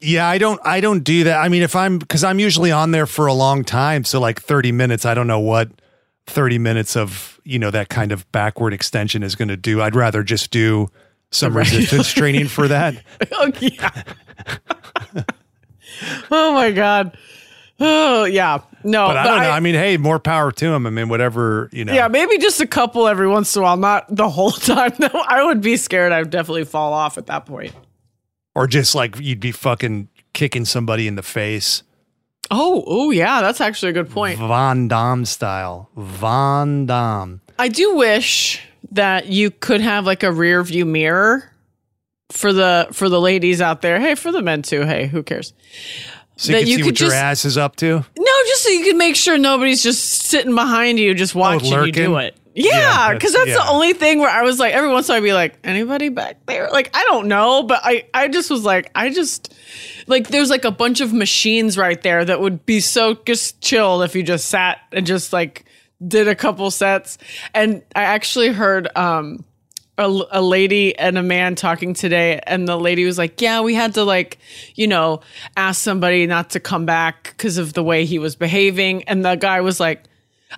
[0.00, 1.38] Yeah, I don't I don't do that.
[1.38, 4.40] I mean, if I'm cuz I'm usually on there for a long time, so like
[4.42, 5.70] 30 minutes, I don't know what
[6.26, 9.80] 30 minutes of, you know, that kind of backward extension is going to do.
[9.80, 10.88] I'd rather just do
[11.30, 13.02] some resistance training for that.
[13.32, 14.02] oh yeah.
[16.30, 17.16] oh my god.
[17.78, 18.60] Oh yeah.
[18.84, 19.50] No, But I don't know.
[19.50, 20.86] I, mean, hey, more power to him.
[20.86, 21.92] I mean, whatever, you know.
[21.92, 24.92] yeah, maybe just a couple every once in a while, not the whole time.
[24.98, 26.12] Though I would be scared.
[26.12, 27.72] I'd definitely fall off at that point.
[28.54, 31.82] Or just like you'd be fucking kicking somebody in the face.
[32.50, 34.38] Oh, oh yeah, that's actually a good point.
[34.38, 35.90] Von Damme style.
[35.96, 37.40] Von Damme.
[37.58, 41.50] I do wish that you could have like a rear view mirror
[42.30, 44.00] for the for the ladies out there.
[44.00, 44.82] Hey, for the men too.
[44.82, 45.52] Hey, who cares?
[46.38, 48.04] So you That can you see could what your just- ass is up to.
[48.18, 51.92] No, just so you can make sure nobody's just sitting behind you, just watching you
[51.92, 52.36] do it.
[52.54, 55.12] Yeah, Yeah, because that's- that's, the only thing where I was like, every once in
[55.12, 56.68] a while, I'd be like, anybody back there?
[56.70, 59.54] Like, I don't know, but I, I just was like, I just,
[60.06, 64.00] like, there's like a bunch of machines right there that would be so just chill
[64.02, 65.64] if you just sat and just like
[66.06, 67.16] did a couple sets.
[67.54, 69.44] And I actually heard, um,
[69.98, 73.74] a, a lady and a man talking today and the lady was like yeah we
[73.74, 74.38] had to like
[74.74, 75.20] you know
[75.56, 79.04] ask somebody not to come back because of the way he was behaving.
[79.04, 80.04] And the guy was like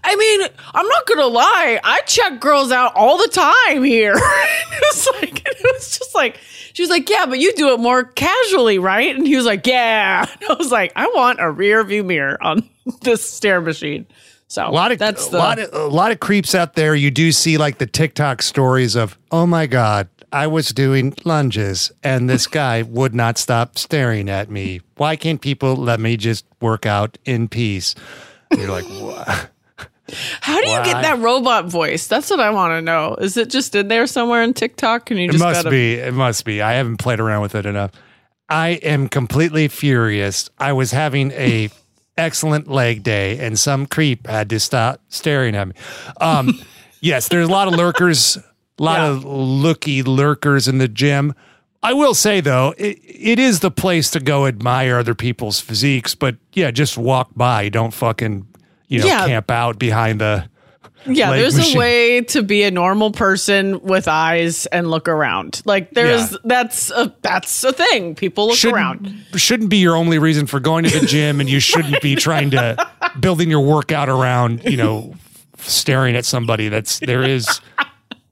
[0.05, 4.15] i mean i'm not gonna lie i check girls out all the time here.
[4.71, 6.39] It was like it was just like
[6.73, 9.15] she was like yeah but you do it more casually right?
[9.17, 10.27] And he was like yeah.
[10.41, 12.69] And i was like i want a rear view mirror on
[13.03, 14.07] this stair machine
[14.49, 16.95] so A lot of that's a lot of a lot of creeps out there.
[16.95, 21.93] You do see like the TikTok stories of, oh my god, I was doing lunges
[22.03, 24.81] and this guy would not stop staring at me.
[24.97, 27.95] Why can't people let me just work out in peace?
[28.51, 29.51] And you're like, what?
[30.41, 30.85] How do you Why?
[30.85, 32.07] get that robot voice?
[32.07, 33.15] That's what I want to know.
[33.17, 35.11] Is it just in there somewhere in TikTok?
[35.11, 35.95] And you just It must gotta, be.
[35.97, 36.63] It must be.
[36.63, 37.91] I haven't played around with it enough.
[38.49, 40.49] I am completely furious.
[40.59, 41.69] I was having a
[42.19, 45.75] excellent leg day, and some creep had to stop staring at me.
[46.21, 46.61] Um,
[47.01, 49.07] yes, there's a lot of lurkers, a lot Yeah.
[49.17, 51.35] of looky lurkers in the gym.
[51.83, 56.15] I will say though, it, it is the place to go admire other people's physiques,
[56.15, 57.69] but yeah, just walk by.
[57.69, 58.47] Don't fucking
[58.89, 59.27] you know Yeah.
[59.27, 60.51] camp out behind the.
[61.07, 61.77] Yeah, there's machine.
[61.77, 65.63] a way to be a normal person with eyes and look around.
[65.65, 66.39] Like there's Yeah.
[66.45, 68.15] that's a that's a thing.
[68.15, 69.07] People look around.
[69.07, 72.15] shouldn't, shouldn't be your only reason for going to the gym and you shouldn't be
[72.17, 72.77] trying to
[73.21, 75.15] building your workout around you know
[75.59, 77.61] staring at somebody that's there is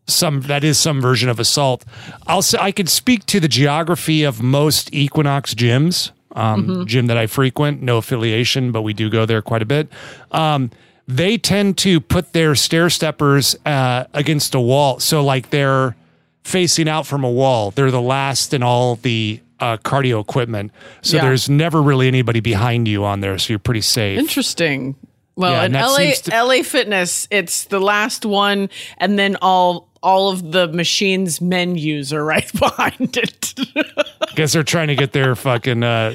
[0.06, 1.84] some that is some version of assault
[2.28, 7.16] i'll say i could speak to the geography of most equinox gyms um, gym that
[7.16, 9.88] i frequent no affiliation but we do go there quite a bit
[10.30, 10.70] um,
[11.08, 15.94] they tend to put their stair steppers uh, against a wall so like they're
[16.42, 17.70] facing out from a wall.
[17.72, 20.70] They're the last in all the uh, cardio equipment.
[21.02, 21.22] So Yeah.
[21.24, 23.36] there's never really anybody behind you on there.
[23.38, 24.18] So you're pretty safe.
[24.18, 24.94] Interesting.
[25.34, 30.30] Well, Yeah, in LA to- LA Fitness, it's the last one, and then all all
[30.30, 33.54] of the machines menus are right behind it.
[33.76, 36.14] I Guess they're trying to get their fucking uh,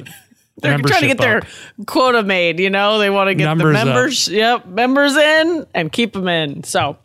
[0.57, 1.45] They're trying to get their up.
[1.87, 2.59] quota made.
[2.59, 3.85] You know, they want to get Numbers the up.
[3.85, 6.63] members, yep, members in and keep them in.
[6.63, 6.97] So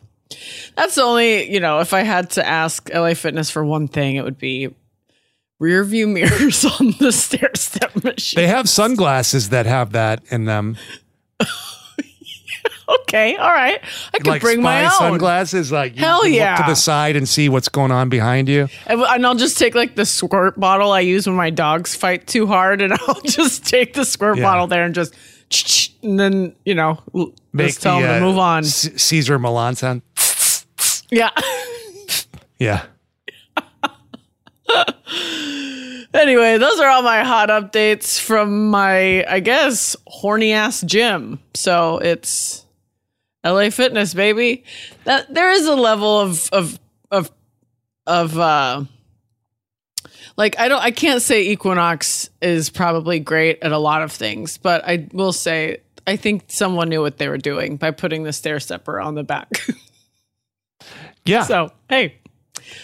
[0.75, 4.15] that's the only, you know, if I had to ask LA Fitness for one thing,
[4.15, 4.73] it would be
[5.59, 8.41] rear view mirrors on the stair step machine.
[8.41, 10.77] They have sunglasses that have that in them,
[13.01, 13.79] okay, all right,
[14.13, 15.71] I can like bring my own, sunglasses.
[15.71, 16.55] Like you Hell yeah.
[16.57, 18.67] look to the side and see what's going on behind you.
[18.85, 22.27] and and I'll just take like the squirt bottle I use when my dogs fight
[22.27, 24.43] too hard, and I'll just take the squirt Yeah.
[24.43, 25.13] bottle there and just.
[26.03, 28.63] And then you know, l- just tell them uh, to move on.
[28.63, 30.01] C- Cesar Millan sound.
[31.09, 31.31] Yeah.
[32.59, 32.85] Yeah.
[36.13, 41.39] Anyway, those are all my hot updates from my, I guess, horny ass gym.
[41.53, 42.65] So it's
[43.51, 44.63] LA Fitness, baby.
[45.05, 46.79] That there is a level of of
[47.11, 47.31] of
[48.05, 48.83] of uh
[50.37, 54.57] like I don't I can't say Equinox is probably great at a lot of things,
[54.57, 58.33] but I will say I think someone knew what they were doing by putting the
[58.33, 59.49] stair stepper on the back.
[61.25, 61.43] Yeah.
[61.43, 62.15] so hey,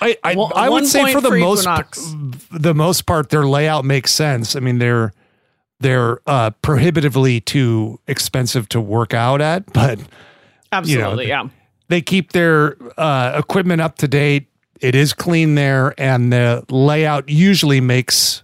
[0.02, 2.14] I, I, One- I would say for the for most Equinox.
[2.52, 4.56] the most part their layout makes sense.
[4.58, 5.14] I mean they're
[5.80, 10.00] they're uh, prohibitively too expensive to work out at, but
[10.74, 11.48] absolutely, yeah.
[11.88, 14.48] they keep their uh, equipment up to date.
[14.82, 18.44] It is clean there, and the layout usually makes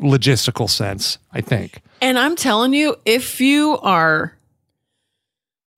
[0.00, 1.18] logistical sense.
[1.32, 1.82] I think.
[2.00, 4.36] And I'm telling you, if you are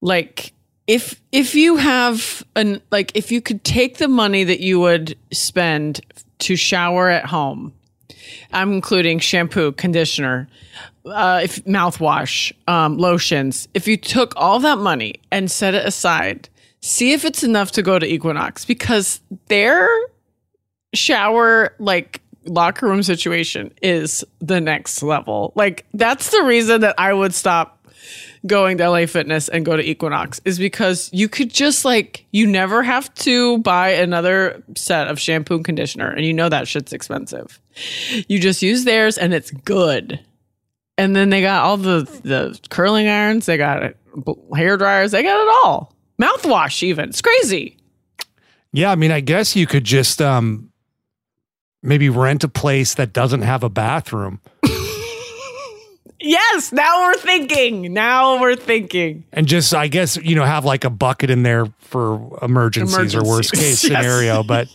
[0.00, 0.52] like
[0.86, 5.16] if if you have an like if you could take the money that you would
[5.32, 6.00] spend
[6.40, 7.72] to shower at home,
[8.52, 10.48] I'm including shampoo, conditioner,
[11.06, 13.68] uh, if mouthwash, um, lotions.
[13.74, 16.48] If you took all that money and set it aside,
[16.80, 19.88] see if it's enough to go to Equinox because their
[20.94, 25.52] shower like locker room situation is the next level.
[25.54, 27.81] Like that's the reason that I would stop
[28.46, 32.46] going to LA Fitness and go to Equinox is because you could just like you
[32.46, 36.92] never have to buy another set of shampoo and conditioner and you know that shit's
[36.92, 37.60] expensive.
[38.28, 40.20] You just use theirs and it's good.
[40.98, 43.94] And then they got all the the curling irons, they got
[44.54, 45.94] hair dryers, they got it all.
[46.20, 47.08] Mouthwash even.
[47.08, 47.78] It's crazy.
[48.72, 50.70] Yeah, I mean, I guess you could just um,
[51.82, 54.40] maybe rent a place that doesn't have a bathroom
[56.22, 57.92] Yes, now we're thinking.
[57.92, 59.24] Now we're thinking.
[59.32, 63.22] and just, I guess, you know, have like a bucket in there for emergencies, or
[63.24, 64.02] worst case yes.
[64.02, 64.42] scenario.
[64.42, 64.68] But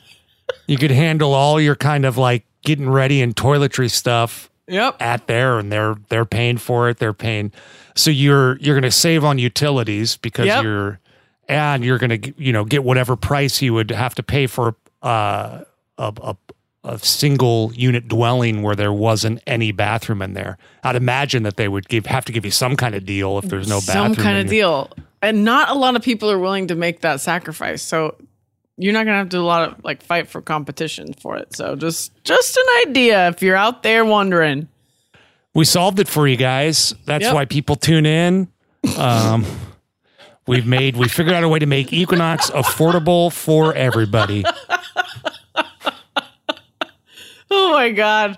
[0.68, 4.98] you could handle all your kind of like getting ready and toiletry stuff Yep.
[5.02, 6.98] at there, and they're they're paying for it.
[6.98, 7.54] They're paying,
[7.96, 10.64] so you're you're going to save on utilities because Yep.
[10.64, 11.00] you're
[11.48, 14.76] and you're going to you know get whatever price you would have to pay for
[15.02, 15.62] uh,
[15.98, 16.36] a a
[16.88, 20.58] a single unit dwelling where there wasn't any bathroom in there.
[20.84, 23.46] I'd imagine that they would give have to give you some kind of deal if
[23.46, 24.16] there's no bathroom.
[24.16, 24.90] Some kind of your- deal.
[25.22, 27.82] And not a lot of people are willing to make that sacrifice.
[27.82, 28.16] So
[28.78, 31.56] you're not gonna have to do a lot of like fight for competition for it.
[31.56, 34.68] So just just an idea if you're out there wondering.
[35.56, 36.94] We solved it for you guys.
[37.06, 37.34] That's Yep.
[37.34, 38.48] why people tune in.
[38.96, 39.44] Um,
[40.46, 44.46] we've made we figured out a way to make Equinox affordable for everybody.
[47.50, 48.38] Oh my god.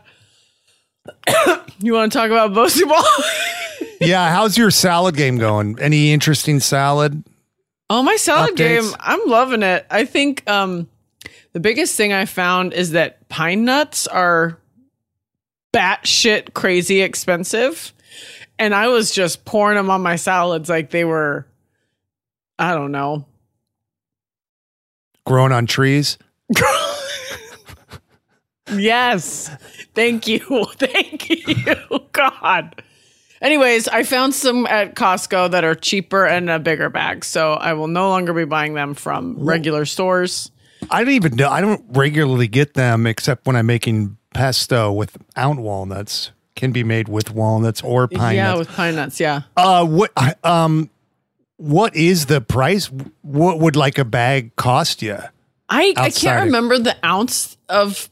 [1.79, 3.03] you want to talk about Bosu Ball?
[4.01, 5.77] Yeah, how's your salad game going?
[5.81, 7.21] Any interesting salad?
[7.89, 8.55] Oh, my salad Updates?
[8.55, 8.83] game.
[8.97, 9.85] I'm loving it.
[9.91, 10.87] I think um
[11.51, 14.57] the biggest thing I found is that pine nuts are
[15.73, 17.91] batshit crazy expensive.
[18.57, 21.45] And I was just pouring them on my salads like they were
[22.57, 23.25] I don't know.
[25.25, 26.17] grown on trees?
[28.73, 29.49] Yes.
[29.95, 30.39] Thank you.
[30.75, 31.75] Thank you.
[32.11, 32.81] God.
[33.41, 37.23] Anyways, I found some at Costco that are cheaper and a bigger bag.
[37.23, 40.51] So I will no longer be buying them from regular stores.
[40.91, 41.49] I don't even know.
[41.49, 46.31] I don't regularly get them except when I'm making pesto without walnuts.
[46.55, 48.59] Can be made with walnuts or pine yeah, nuts.
[48.59, 49.19] with pine nuts.
[49.21, 49.43] Yeah.
[49.55, 50.11] uh, what
[50.45, 50.89] um,
[51.55, 52.87] what is the price?
[53.21, 55.17] What would like a bag cost you?
[55.69, 58.09] I, I can't of- remember the ounce of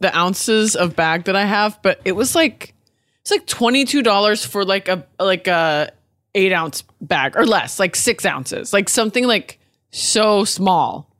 [0.00, 2.74] the ounces of bag that I have, but it was like
[3.22, 5.90] it's like twenty two dollars for like a like a
[6.34, 9.58] eight ounce bag or less, like six ounces, like something like
[9.90, 11.10] so small.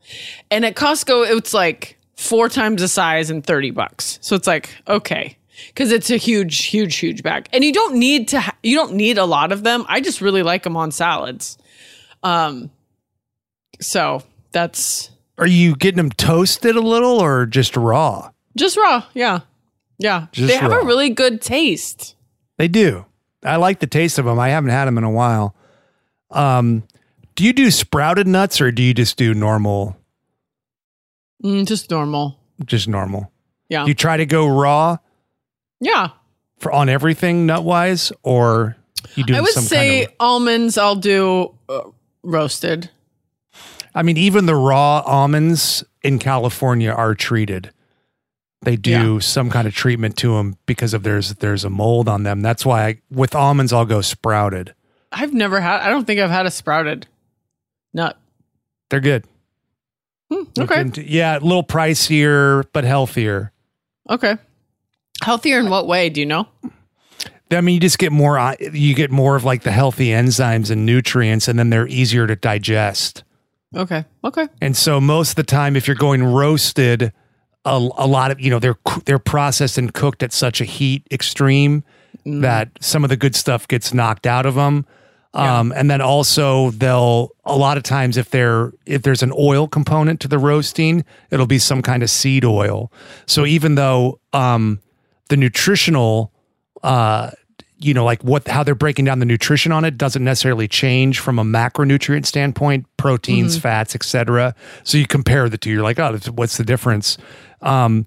[0.51, 4.19] And at Costco, it's like four times the size and thirty bucks.
[4.23, 5.37] So it's like okay,
[5.69, 8.41] because it's a huge, huge, huge bag, and you don't need to.
[8.41, 9.85] Ha- you don't need a lot of them.
[9.89, 11.59] I just really like them on salads.
[12.23, 12.71] Um,
[13.81, 18.31] so that's Are you getting them toasted a little or just raw?
[18.57, 19.41] Just raw, yeah.
[19.99, 20.27] Yeah.
[20.33, 20.81] Just they have raw.
[20.81, 22.17] a really good taste.
[22.59, 23.05] They do.
[23.45, 24.39] I like the taste of them.
[24.39, 25.55] I haven't had them in a while.
[26.31, 26.83] Um,
[27.35, 29.97] do you do sprouted nuts or do you just do normal?
[31.45, 32.39] Mm, just normal.
[32.65, 33.31] Just normal.
[33.69, 33.85] Yeah.
[33.85, 34.97] Do you try to go raw
[35.81, 36.09] yeah.
[36.59, 38.77] for on everything nut wise, or
[39.15, 40.15] you do I would say kind of?
[40.21, 41.83] almonds I'll do uh,
[42.23, 42.91] roasted.
[43.95, 47.71] I mean, even the raw almonds in California are treated.
[48.67, 52.25] They do some kind of treatment to them because of there's there's a mold on
[52.25, 52.43] them.
[52.43, 54.75] That's why I, with almonds I'll go sprouted.
[55.13, 57.07] I've never had I don't think I've had a sprouted
[57.95, 58.19] nut.
[58.91, 59.25] They're good.
[60.33, 60.85] Hmm, okay.
[61.07, 63.53] yeah, a little pricier but healthier.
[64.11, 64.37] Okay.
[65.23, 66.11] Healthier in what way?
[66.11, 66.49] Do you know?
[67.53, 68.37] I mean, you just get more.
[68.37, 72.27] uh, You get more of like the healthy enzymes and nutrients, and then they're easier
[72.27, 73.23] to digest.
[73.77, 74.05] Okay.
[74.25, 74.49] Okay.
[74.61, 77.13] And so most of the time, if you're going roasted,
[77.67, 81.07] a, a lot of you know they're they're processed and cooked at such a heat
[81.11, 81.85] extreme
[82.25, 84.87] that some of the good stuff gets knocked out of them.
[85.35, 89.69] Um, and then also they'll a lot of times if they're if there's an oil
[89.69, 92.91] component to the roasting, it'll be some kind of seed oil.
[93.27, 94.81] So even though um,
[95.29, 96.33] the nutritional
[96.83, 97.33] uh,
[97.79, 101.19] you know, like what how they're breaking down the nutrition on it doesn't necessarily change
[101.19, 104.55] from a macronutrient standpoint, proteins, fats, etc.
[104.83, 107.19] So you compare the two, you're like, oh, what's the difference?
[107.61, 108.07] Um,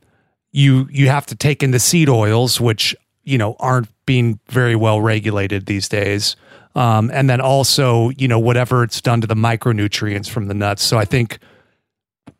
[0.52, 4.76] you you have to take in the seed oils, which you know aren't being very
[4.76, 6.36] well regulated these days,
[6.76, 10.84] um, and then also you know whatever it's done to the micronutrients from the nuts.
[10.84, 11.38] So I think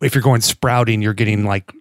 [0.02, 1.72] if you're going sprouting, you're getting like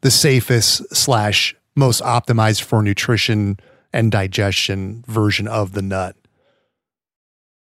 [0.00, 3.60] the safest slash most optimized for nutrition
[3.92, 6.16] and digestion version of the nut.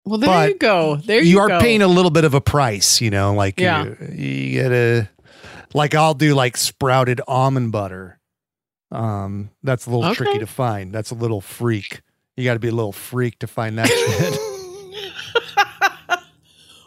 [0.04, 0.96] Well, there But you go.
[0.96, 1.60] There you, you, are go.
[1.60, 3.84] paying a little bit of a price, you know, like Yeah.
[3.84, 5.08] you, you gotta
[5.74, 8.18] like I'll do like sprouted almond butter.
[8.90, 10.14] Um, that's a little Okay.
[10.14, 10.92] tricky to find.
[10.94, 12.00] That's a little freak.
[12.38, 14.38] You got to be a little freak to find that shit.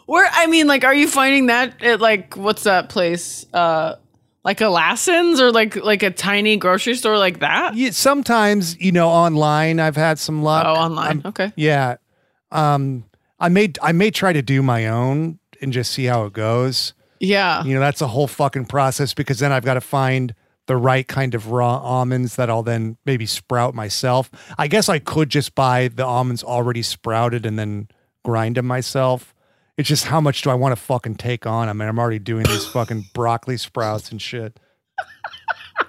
[0.06, 3.46] Where I mean, like, are you finding that at like what's that place?
[3.54, 3.94] Uh,
[4.44, 7.74] like a Lassen's or like like a tiny grocery store like that?
[7.74, 10.66] Yeah, sometimes, you know, online I've had some luck.
[10.66, 11.06] Oh, online.
[11.06, 11.52] I'm- okay.
[11.56, 11.96] Yeah.
[12.50, 13.04] Um,
[13.40, 16.92] I may I may try to do my own and just see how it goes.
[17.20, 17.62] Yeah.
[17.64, 20.34] You know, that's a whole fucking process because then I've got to find
[20.66, 24.30] the right kind of raw almonds that I'll then maybe sprout myself.
[24.58, 27.88] I guess I could just buy the almonds already sprouted and then
[28.24, 29.34] grind them myself.
[29.78, 31.68] It's just how much do I want to fucking take on?
[31.68, 34.58] I mean, I'm already doing these fucking broccoli sprouts and shit.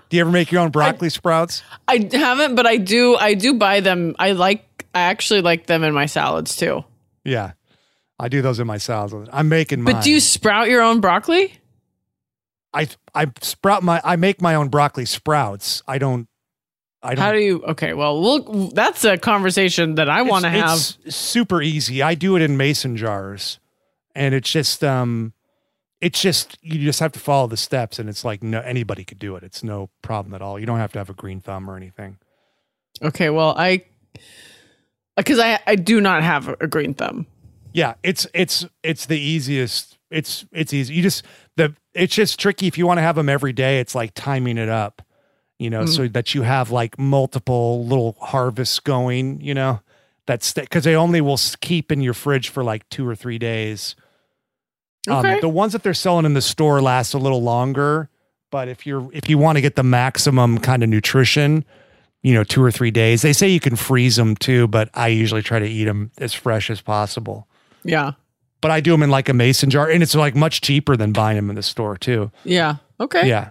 [0.10, 1.64] Do you ever make your own broccoli sprouts?
[1.88, 3.16] I haven't, but I do.
[3.16, 4.16] I do buy them.
[4.20, 4.86] I like.
[4.94, 6.84] I actually like them in my salads too.
[7.24, 7.54] Yeah.
[8.20, 9.30] I do those in my salads.
[9.34, 9.96] I'm making mine.
[9.96, 11.60] But do you sprout your own broccoli?
[12.74, 15.82] I I sprout my I make my own broccoli sprouts.
[15.88, 16.28] I don't
[17.02, 17.64] I don't How do you?
[17.64, 17.94] Okay.
[17.94, 18.70] Well, we'll.
[18.70, 20.78] That's a conversation that I want to have.
[21.06, 22.02] It's super easy.
[22.02, 23.60] I do it in mason jars.
[24.16, 25.34] And it's just um
[26.02, 29.20] it's just you just have to follow the steps and it's like no anybody could
[29.20, 29.44] do it.
[29.44, 30.60] It's no problem at all.
[30.60, 32.18] You don't have to have a green thumb or anything.
[33.02, 33.30] Okay.
[33.30, 33.84] Well, I
[35.16, 37.26] because I I do not have a green thumb.
[37.74, 39.98] Yeah, it's it's it's the easiest.
[40.12, 40.94] It's it's easy.
[40.94, 41.24] You just
[41.56, 43.80] the it's just tricky if you want to have them every day.
[43.80, 45.02] It's like timing it up,
[45.58, 49.42] you know, so that you have like multiple little harvests going.
[49.42, 49.80] You know,
[50.28, 53.96] that's because they only will keep in your fridge for like two or three days.
[55.10, 55.34] Okay.
[55.36, 58.10] Um, the ones that they're selling in the store last a little longer,
[58.52, 61.66] but if you're if you want to get the maximum kind of nutrition,
[62.22, 63.22] you know, two or three days.
[63.22, 66.34] They say you can freeze them too, but I usually try to eat them as
[66.34, 67.48] fresh as possible
[67.84, 68.14] Yeah.
[68.62, 71.12] but I do them in like a mason jar, and it's like much cheaper than
[71.12, 72.32] buying them in the store too.
[72.46, 72.76] Yeah.
[73.02, 73.28] Okay.
[73.28, 73.50] Yeah,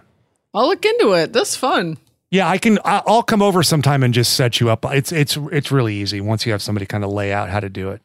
[0.55, 1.33] I'll look into it.
[1.33, 1.97] That's fun.
[2.31, 2.49] yeah.
[2.49, 2.79] I can.
[2.83, 4.85] I'll come over sometime and just set you up.
[4.85, 7.69] It's it's it's really easy once you have somebody kind of lay out how to
[7.69, 8.01] do it.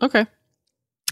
[0.00, 0.24] Okay.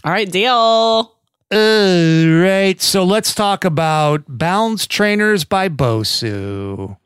[0.05, 0.31] All right.
[0.31, 1.13] Deal.
[1.53, 6.97] All right, so let's talk about Balance Trainers by Bosu.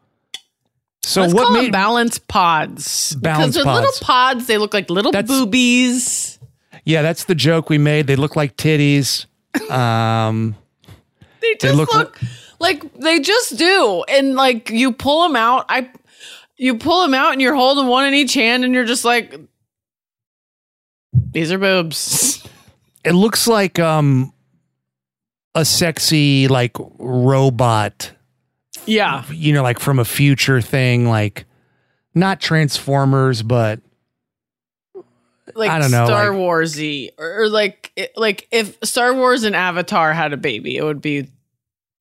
[1.03, 4.01] So Let's what call made them balance pods Balance because they're little pods.
[4.01, 4.47] pods.
[4.47, 6.39] They look like little That's- boobies.
[6.85, 7.03] yeah?
[7.03, 8.07] That's the joke we made.
[8.07, 9.27] They look like titties.
[9.71, 10.55] Um,
[11.41, 12.21] They They just look- look,
[12.61, 14.05] like they just do.
[14.09, 15.91] And like you pull them out, I
[16.57, 19.39] you pull them out and you're holding one in each hand and you're just like
[21.33, 22.47] these are boobs.
[23.05, 24.33] it looks like um
[25.57, 28.13] a sexy like robot
[28.87, 29.25] Yeah.
[29.33, 31.45] you know, like from a future thing, like
[32.15, 33.81] not Transformers, but
[35.55, 39.57] Like I don't know, Star like- Warsy or, or like like if Star Wars and
[39.57, 41.29] Avatar had a baby, it would be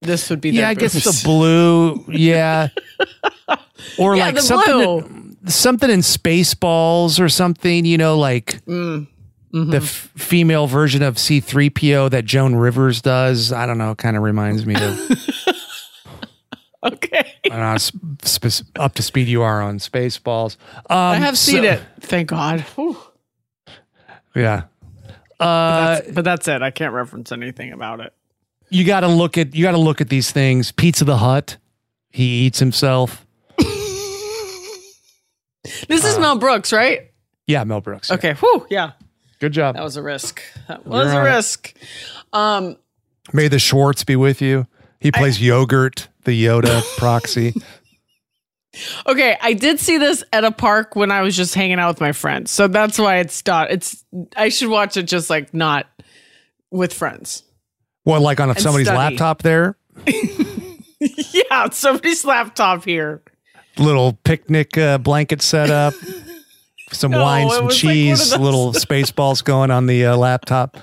[0.02, 1.22] this would be yeah, I guess boobs.
[1.24, 2.68] the blue, yeah,
[3.98, 5.36] or Yeah, like something, blue.
[5.48, 9.08] something in Spaceballs or something, you know, like Mm.
[9.56, 9.72] Mhm.
[9.72, 13.54] the f- female version of C three PO that Joan Rivers does.
[13.54, 14.84] I don't know, kind of reminds me of
[16.84, 17.32] okay.
[17.46, 20.58] I don't know, sp- sp- up to speed you are on Spaceballs.
[20.90, 21.82] Um, I have seen so- it.
[22.02, 22.62] Thank God.
[22.76, 22.98] Whew.
[24.36, 24.64] Yeah.
[25.40, 26.62] Uh, That's- but that's it.
[26.62, 28.14] I can't reference anything about it.
[28.70, 30.72] you got to look at you got to look at these things.
[30.74, 31.56] Pizza the Hut,
[32.12, 33.26] he eats himself.
[35.88, 37.10] This Uh, is Mel Brooks, right?
[37.48, 38.12] Yeah, Mel Brooks.
[38.12, 38.34] Okay.
[38.36, 38.68] Whew.
[38.70, 38.92] Yeah.
[39.40, 39.76] Good job.
[39.76, 40.42] That was a risk.
[40.68, 41.36] That was a right.
[41.36, 41.74] risk.
[42.34, 42.78] Um,
[43.34, 44.68] May the Schwartz be with you.
[45.00, 47.54] He plays yogurt, the Yoda proxy.
[49.08, 52.02] Okay, I did see this at a park when I was just hanging out with
[52.02, 52.52] my friends.
[52.52, 54.04] So that's why it's not it's
[54.36, 55.88] I should watch it just like not
[56.72, 57.44] with friends.
[58.04, 58.98] Well, like on somebody's study.
[58.98, 59.78] laptop there,
[61.00, 63.24] yeah, somebody's laptop here.
[63.78, 65.94] little picnic uh, blanket set up,
[66.92, 70.78] some No, wine, some was like cheese, little space balls going on the uh, laptop.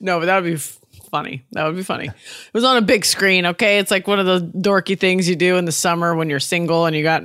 [0.00, 0.78] No, but that would be f-
[1.10, 1.44] funny.
[1.52, 2.06] That would be funny.
[2.06, 2.14] It
[2.54, 3.78] was on a big screen, okay?
[3.78, 6.86] It's like one of those dorky things you do in the summer when you're single
[6.86, 7.24] and you got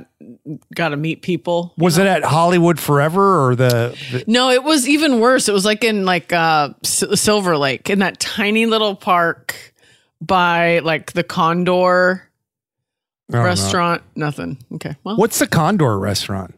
[0.74, 1.72] got to meet people.
[1.78, 5.48] Was it at Hollywood Forever or the, the No, it was even worse.
[5.48, 9.72] It was like in like uh S- Silver Lake in that tiny little park
[10.20, 12.28] by like the Condor
[13.30, 13.44] don't know.
[13.46, 14.02] restaurant.
[14.16, 14.58] Nothing.
[14.74, 14.96] Okay.
[15.04, 16.54] Well, What's the Condor restaurant?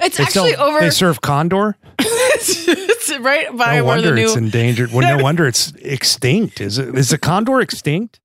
[0.00, 1.76] It's They actually sell- over They serve Condor.
[1.98, 4.92] it's right by No where the wonder new it's endangered.
[4.92, 6.60] Well, no wonder it's extinct.
[6.60, 6.94] Is it?
[6.96, 8.20] Is the condor extinct?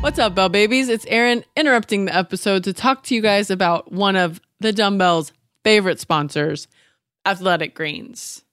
[0.00, 0.90] What's up, Bell Babies?
[0.90, 5.32] It's Erin interrupting the episode to talk to you guys about one of the Dumbbell's
[5.64, 6.68] favorite sponsors,
[7.24, 8.44] Athletic Greens.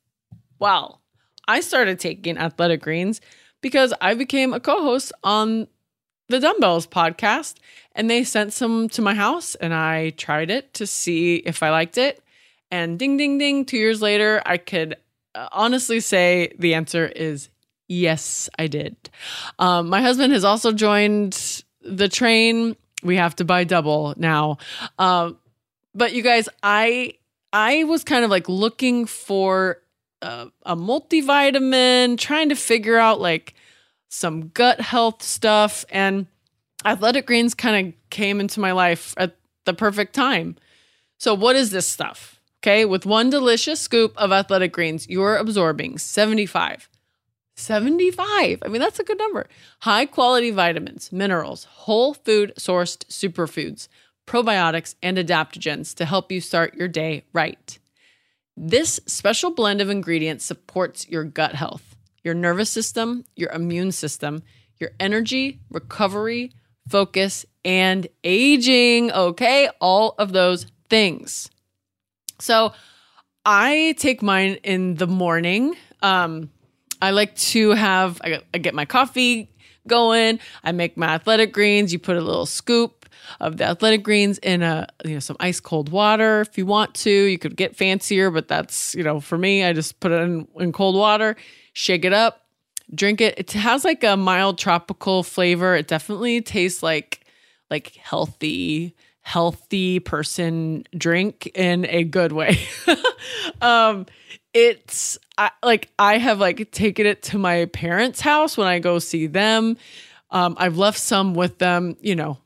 [0.60, 1.02] Well,
[1.50, 3.20] I started taking Athletic Greens
[3.60, 5.68] because I became a co host on
[6.30, 7.56] the Dumbbells podcast,
[7.94, 11.70] and they sent some to my house, and I tried it to see if I
[11.70, 12.24] liked it.
[12.70, 14.96] And ding, ding, ding, two years later, I could
[15.36, 17.50] uh, honestly say the answer is
[17.88, 18.96] yes, I did.
[19.60, 22.78] Um, my husband has also joined the train.
[23.04, 24.58] We have to buy double now.
[24.98, 25.38] Um,
[25.94, 27.16] but you guys, I
[27.52, 29.82] I was kind of like looking for
[30.22, 33.54] a, a multivitamin, trying to figure out like
[34.12, 36.28] some gut health stuff, and
[36.86, 40.58] Athletic Greens kind of came into my life at the perfect time.
[41.18, 42.40] So, what is this stuff?
[42.60, 46.90] Okay, with one delicious scoop of Athletic Greens, you're absorbing 75
[47.56, 48.64] 75.
[48.64, 49.48] I mean, that's a good number.
[49.80, 53.88] High quality vitamins, minerals, whole food sourced superfoods,
[54.28, 57.78] probiotics, and adaptogens to help you start your day right.
[58.58, 61.91] This special blend of ingredients supports your gut health,
[62.24, 64.44] your nervous system, your immune system,
[64.78, 66.52] your energy, recovery,
[66.90, 69.12] focus, and aging.
[69.12, 71.50] Okay, all of those things.
[72.40, 72.74] So
[73.46, 75.76] I take mine in the morning.
[76.02, 76.50] Um,
[77.02, 79.50] I like to have, I, I get my coffee
[79.88, 80.40] going.
[80.64, 81.92] I make my athletic greens.
[81.92, 83.08] You put a little scoop
[83.40, 86.94] of the athletic greens in a, you know, some ice cold water if you want
[86.96, 87.12] to.
[87.12, 90.48] You could get fancier, but that's, you know, for me, I just put it in,
[90.60, 91.36] in cold water,
[91.74, 92.46] shake it up,
[92.94, 93.38] drink it.
[93.38, 95.76] It has like a mild tropical flavor.
[95.76, 97.26] It definitely tastes like,
[97.70, 102.60] like healthy, healthy person drink in a good way.
[103.62, 104.06] um,
[104.54, 109.00] it's I, like I have like taken it to my parents' house when I go
[109.00, 109.78] see them.
[110.30, 111.96] Um, I've left some with them.
[112.02, 112.38] You know,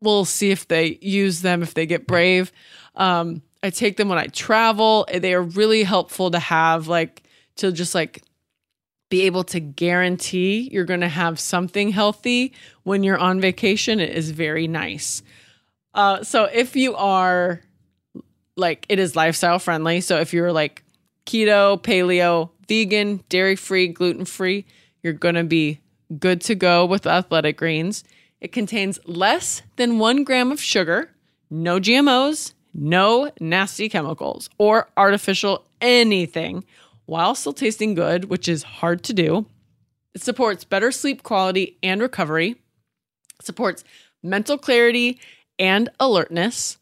[0.00, 2.52] we'll see if they use them if they get brave.
[2.94, 5.06] Um, I take them when I travel.
[5.12, 7.22] They are really helpful to have, like
[7.56, 8.22] to just like
[9.12, 12.50] be able to guarantee you're going to have something healthy
[12.84, 14.00] when you're on vacation.
[14.00, 15.22] It is very nice.
[15.92, 17.60] Uh, so if you are
[18.56, 20.82] like it is lifestyle friendly, so if you're like
[21.26, 24.64] keto, paleo, vegan, dairy free, gluten free,
[25.02, 25.82] you're going to be
[26.18, 28.04] good to go with athletic greens.
[28.40, 31.10] It contains less than one gram of sugar,
[31.50, 36.64] no GMOs, no nasty chemicals or artificial anything,
[37.06, 39.46] while still tasting good, which is hard to do.
[40.14, 42.56] It supports better sleep quality and recovery,
[43.40, 43.84] supports
[44.22, 45.18] mental clarity
[45.58, 46.78] and alertness.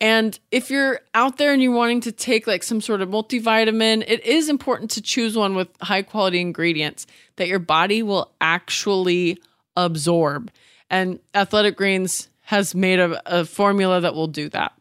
[0.00, 4.04] And if you're out there and you're wanting to take like some sort of multivitamin,
[4.06, 7.06] it is important to choose one with high quality ingredients
[7.36, 9.38] that your body will actually
[9.76, 10.50] absorb.
[10.88, 14.72] And Athletic Greens has made a, a formula that will do that.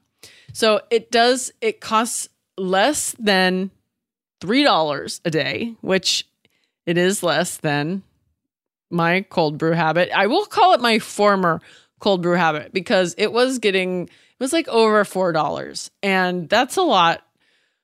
[0.54, 3.72] So it does, it costs less than
[4.42, 6.28] $3 a day, which
[6.86, 8.04] it is less than
[8.90, 10.10] my cold brew habit.
[10.16, 11.62] I will call it my former
[12.00, 15.92] cold brew habit because it was getting it was like over four dollars.
[16.02, 17.26] And that's a lot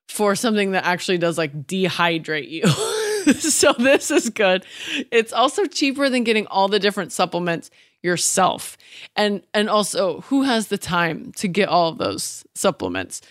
[0.07, 2.63] for something that actually does like dehydrate you.
[3.25, 4.67] So this is good.
[5.11, 7.71] It's also cheaper than getting all the different supplements
[8.03, 8.77] yourself.
[9.15, 13.21] And and also who has the time to get all of those supplements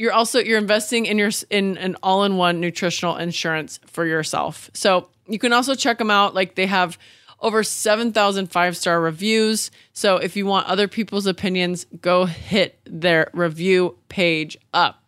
[0.00, 5.38] you're also you're investing in your in an all-in-one nutritional insurance for yourself so you
[5.38, 6.98] can also check them out like they have
[7.40, 9.70] over 7,000 five star reviews.
[9.92, 15.02] So if you want other people's opinions, go hit their review page up.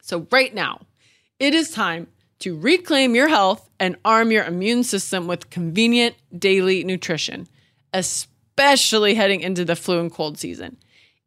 [0.00, 0.80] So right now,
[1.38, 2.06] it is time
[2.40, 7.46] to reclaim your health and arm your immune system with convenient daily nutrition,
[7.92, 10.76] especially heading into the flu and cold season.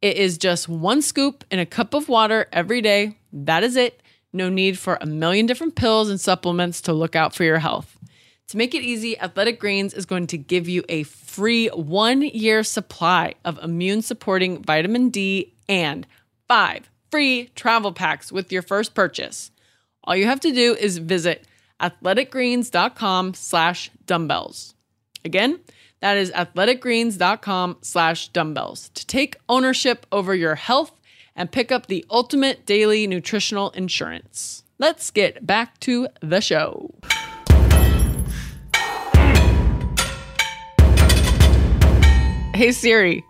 [0.06, 3.18] It is just one scoop in a cup of water every day.
[3.34, 4.04] That is it.
[4.32, 7.98] No need for a million different pills and supplements to look out for your health.
[8.50, 12.64] To make it easy, Athletic Greens is going to give you a free one year
[12.64, 16.06] supply of immune supporting vitamin D and
[16.48, 19.50] five free travel packs with your first purchase.
[20.04, 21.48] All you have to do is visit
[21.82, 24.76] athleticgreens.com slash dumbbells.
[25.24, 25.62] Again,
[26.06, 30.92] that is athleticgreens.com slash dumbbells to take ownership over your health
[31.36, 34.62] and pick up the ultimate daily nutritional insurance.
[34.78, 36.94] Let's get back to the show.
[42.54, 43.26] Hey Siri.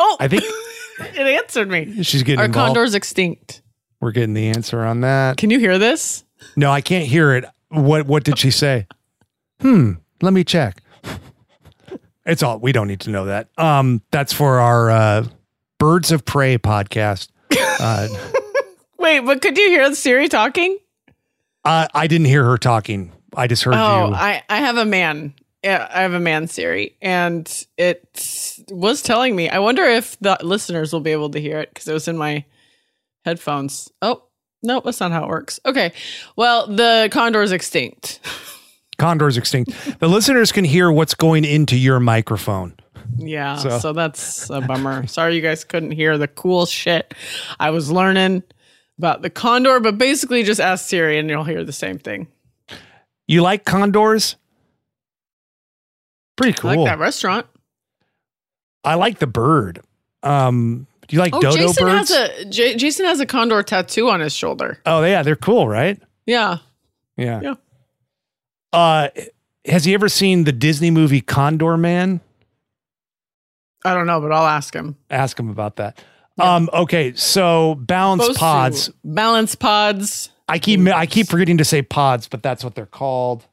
[0.00, 0.42] Oh, I think
[1.00, 2.02] it answered me.
[2.02, 2.68] she's getting Our involved.
[2.68, 3.60] condor's extinct.
[4.00, 5.36] We're getting the answer on that.
[5.36, 6.24] Can you hear this?
[6.56, 7.44] No, I can't hear it.
[7.68, 8.86] What What did she say?
[9.60, 9.92] hmm.
[10.22, 10.82] Let me check.
[12.26, 12.58] It's all.
[12.58, 13.48] We don't need to know that.
[13.56, 15.26] Um, that's for our uh,
[15.78, 17.28] Birds of Prey podcast.
[17.80, 18.08] Uh,
[18.98, 20.76] Wait, but could you hear Siri talking?
[21.64, 23.12] uh, I didn't hear her talking.
[23.34, 24.14] I just heard Oh, you.
[24.14, 25.34] I, I have a man.
[25.62, 29.48] Yeah, I have a man Siri, and it was telling me.
[29.48, 32.16] I wonder if the listeners will be able to hear it because it was in
[32.18, 32.44] my
[33.24, 33.90] headphones.
[34.02, 34.22] Oh,
[34.62, 35.58] no, that's not how it works.
[35.64, 35.92] Okay.
[36.36, 38.20] Well, the condor is extinct.
[38.98, 39.72] Condor's extinct.
[40.00, 42.74] The listeners can hear what's going into your microphone.
[43.16, 45.06] Yeah, So- so, that's a bummer.
[45.06, 47.14] Sorry you guys couldn't hear the cool shit
[47.58, 48.42] I was learning
[48.98, 52.26] about the condor, but basically just ask Siri and you'll hear the same thing.
[53.26, 54.36] You like condors?
[56.36, 56.70] Pretty cool.
[56.70, 57.46] I like that restaurant.
[58.84, 59.80] I like the bird.
[60.22, 62.08] Um, do you like Oh, dodo Jason birds?
[62.14, 64.78] has a J- Jason has a condor tattoo on his shoulder.
[64.86, 66.00] oh, yeah, they're cool, right?
[66.26, 66.58] Yeah.
[67.16, 67.40] Yeah.
[67.42, 67.54] Yeah.
[68.72, 69.08] Uh,
[69.64, 72.20] has he ever seen the Disney movie Condorman?
[73.84, 74.96] I don't know, but I'll ask him.
[75.10, 76.02] Ask him about that.
[76.38, 78.36] Um, okay, so balance Bosu.
[78.36, 78.90] pods.
[79.04, 80.30] Balance pods.
[80.48, 83.44] I keep I keep forgetting to say pods, but that's what they're called.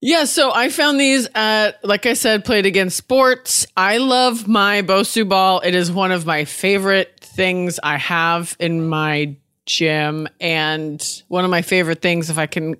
[0.00, 3.66] Yeah, so I found these at, like I said, Play It Again Sports.
[3.76, 5.60] I love my Bosu ball.
[5.60, 9.36] It is one of my favorite things I have in my
[9.66, 10.28] gym.
[10.40, 12.76] And one of my favorite things, if I can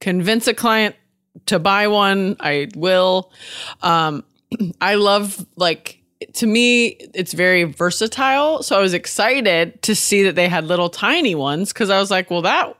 [0.00, 0.96] convince a client
[1.46, 3.32] to buy one, I will.
[3.82, 4.24] Um,
[4.80, 6.02] I love, like,
[6.34, 8.62] to me, it's very versatile.
[8.62, 12.10] So I was excited to see that they had little tiny ones because I was
[12.10, 12.76] like, well, that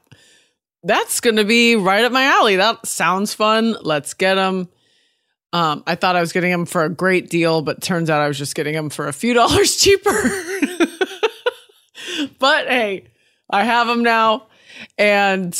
[0.83, 2.55] that's going to be right up my alley.
[2.55, 3.75] That sounds fun.
[3.81, 4.69] Let's get them.
[5.53, 8.27] Um, I thought I was getting them for a great deal, but turns out I
[8.27, 10.11] was just getting them for a few dollars cheaper.
[12.39, 13.07] but hey,
[13.49, 14.47] I have them now,
[14.97, 15.53] and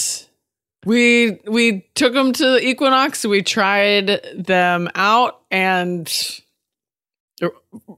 [0.85, 3.25] we we took them to the Equinox.
[3.25, 6.11] We tried them out, and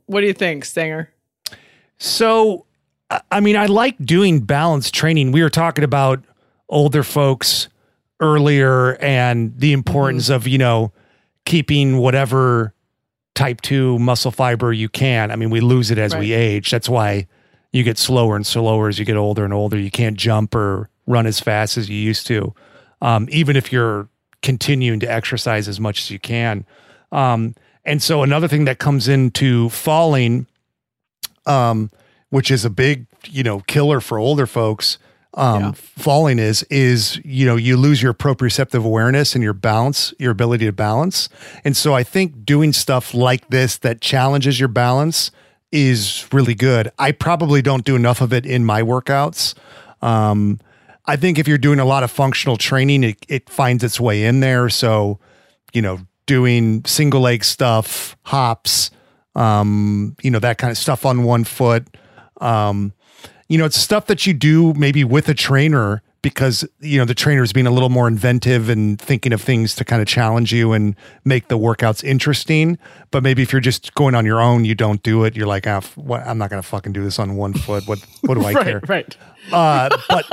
[0.05, 1.11] what do you think, Stanger?
[1.97, 2.65] So,
[3.31, 5.31] I- mean, I like doing balance training.
[5.31, 6.23] We were talking about
[6.69, 7.69] older folks
[8.19, 10.34] earlier and the importance mm-hmm.
[10.34, 10.91] of, you know,
[11.45, 12.73] keeping whatever
[13.36, 15.31] type 2 muscle fiber you can.
[15.31, 16.71] I mean, we lose it as we age.
[16.71, 17.27] That's why
[17.71, 19.77] you get slower and slower as you get older and older.
[19.77, 22.53] You can't jump or run as fast as you used to,
[23.04, 24.08] um, even if you're
[24.41, 26.66] continuing to exercise as much as you can.
[27.12, 27.54] Um,
[27.86, 30.47] and so another thing that comes into falling
[31.45, 31.91] um,
[32.30, 34.97] which is a big, you know, killer for older folks.
[35.36, 35.72] Um, Yeah.
[35.76, 40.66] falling is is you know you lose your proprioceptive awareness and your balance, your ability
[40.66, 41.28] to balance.
[41.66, 45.32] And so I think doing stuff like this that challenges your balance
[45.72, 46.91] is really good.
[46.99, 49.56] I probably don't do enough of it in my workouts.
[50.04, 50.60] Um,
[51.06, 54.24] I think if you're doing a lot of functional training, it, it finds its way
[54.24, 54.70] in there.
[54.70, 55.20] So,
[55.74, 58.89] you know, doing single leg stuff, hops,
[59.36, 61.88] um, you know, that kind of stuff on one foot.
[62.39, 62.93] Um,
[63.49, 67.14] you know, it's stuff that you do maybe with a trainer because, you know, the
[67.14, 70.54] trainer is being a little more inventive and thinking of things to kind of challenge
[70.54, 70.95] you and
[71.26, 72.78] make the workouts interesting.
[73.12, 75.36] But maybe if you're just going on your own, you don't do it.
[75.36, 77.86] You're like, ah, f- what, I'm not going to fucking do this on one foot.
[77.88, 78.80] What, what do I care?
[78.88, 79.18] right,
[79.51, 79.51] right.
[79.51, 80.26] uh, but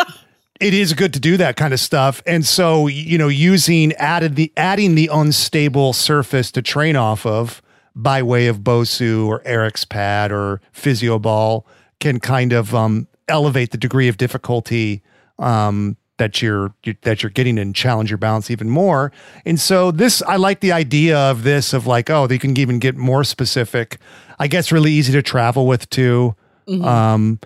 [0.61, 2.23] it is good to do that kind of stuff.
[2.27, 7.63] And so, you know, using added the adding the unstable surface to train off of
[7.97, 11.67] by way of Bosu or Airex pad or Physio Ball
[11.99, 15.03] can kind of um, elevate the degree of difficulty
[15.39, 19.11] um, that you're you, that you're getting and challenge your balance even more.
[19.47, 22.79] And so this, I like the idea of this of like, oh, they can even
[22.79, 23.99] get more specific.
[24.39, 26.37] I guess really easy to travel with too.
[26.85, 27.41] Um,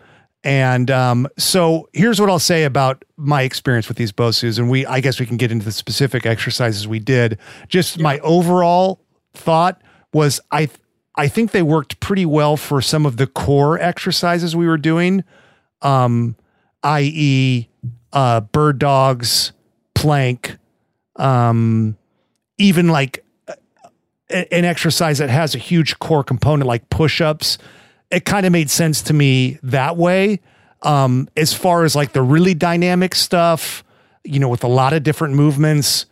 [0.44, 4.84] And um, so here's what I'll say about my experience with these Bosus, and we
[4.84, 7.38] I guess we can get into the specific exercises we did.
[7.68, 9.00] Just my overall
[9.32, 9.80] thought
[10.12, 10.68] was I
[11.16, 15.24] I think they worked pretty well for some of the core exercises we were doing,
[15.80, 16.36] um,
[16.82, 17.68] i.e.,
[18.12, 19.52] uh, bird dogs,
[19.94, 20.58] plank,
[21.16, 21.96] um,
[22.58, 23.24] even like
[24.28, 27.56] a- an exercise that has a huge core component like push-ups
[28.14, 30.40] it kind of made sense to me that way.
[30.82, 33.84] Um as far as like the really dynamic stuff
[34.24, 36.06] you know with a lot of different movements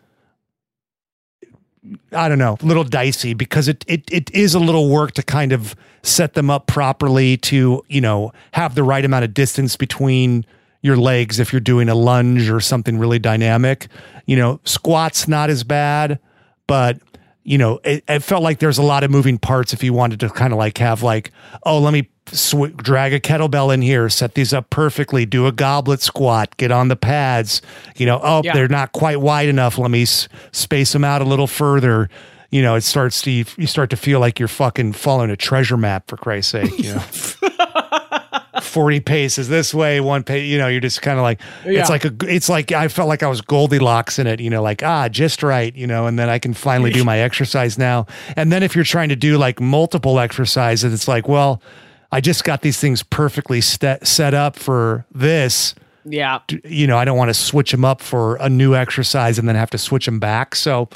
[2.13, 5.23] i don't know a little dicey because it it it is a little work to
[5.23, 9.77] kind of set them up properly to you know have the right amount of distance
[9.77, 10.45] between
[10.83, 13.87] your legs if you're doing a lunge or something really dynamic.
[14.27, 16.19] You know squats not as bad
[16.67, 16.99] but
[17.45, 20.21] you know, it, it, felt like there's a lot of moving parts if you wanted
[20.21, 21.33] to kind of like have like,
[21.65, 25.53] oh, let me sw- drag a kettlebell in here, set these up perfectly, do a
[25.53, 27.61] goblet squat, get on the pads.
[27.97, 28.55] You know, oh, yeah.
[28.55, 29.79] they're not quite wide enough.
[29.79, 32.09] Let me s- space them out a little further.
[32.51, 35.77] You know, it starts to you start to feel like you're fucking following a treasure
[35.77, 36.79] map for Christ's sake.
[36.79, 37.03] You know.
[38.63, 41.81] 40 paces this way, one pace, you know, you're just kind of like, yeah.
[41.81, 44.63] it's like a, it's like, I felt like I was Goldilocks in it, you know,
[44.63, 48.07] like, ah, just right, you know, and then I can finally do my exercise now.
[48.37, 51.63] And then if you're trying to do like multiple exercises, it's like, well,
[52.13, 55.75] I just got these things perfectly st- set up for this.
[56.05, 56.41] Yeah.
[56.65, 59.57] You know, I don't want to switch them up for a new exercise and then
[59.57, 60.55] have to switch them back.
[60.55, 60.89] So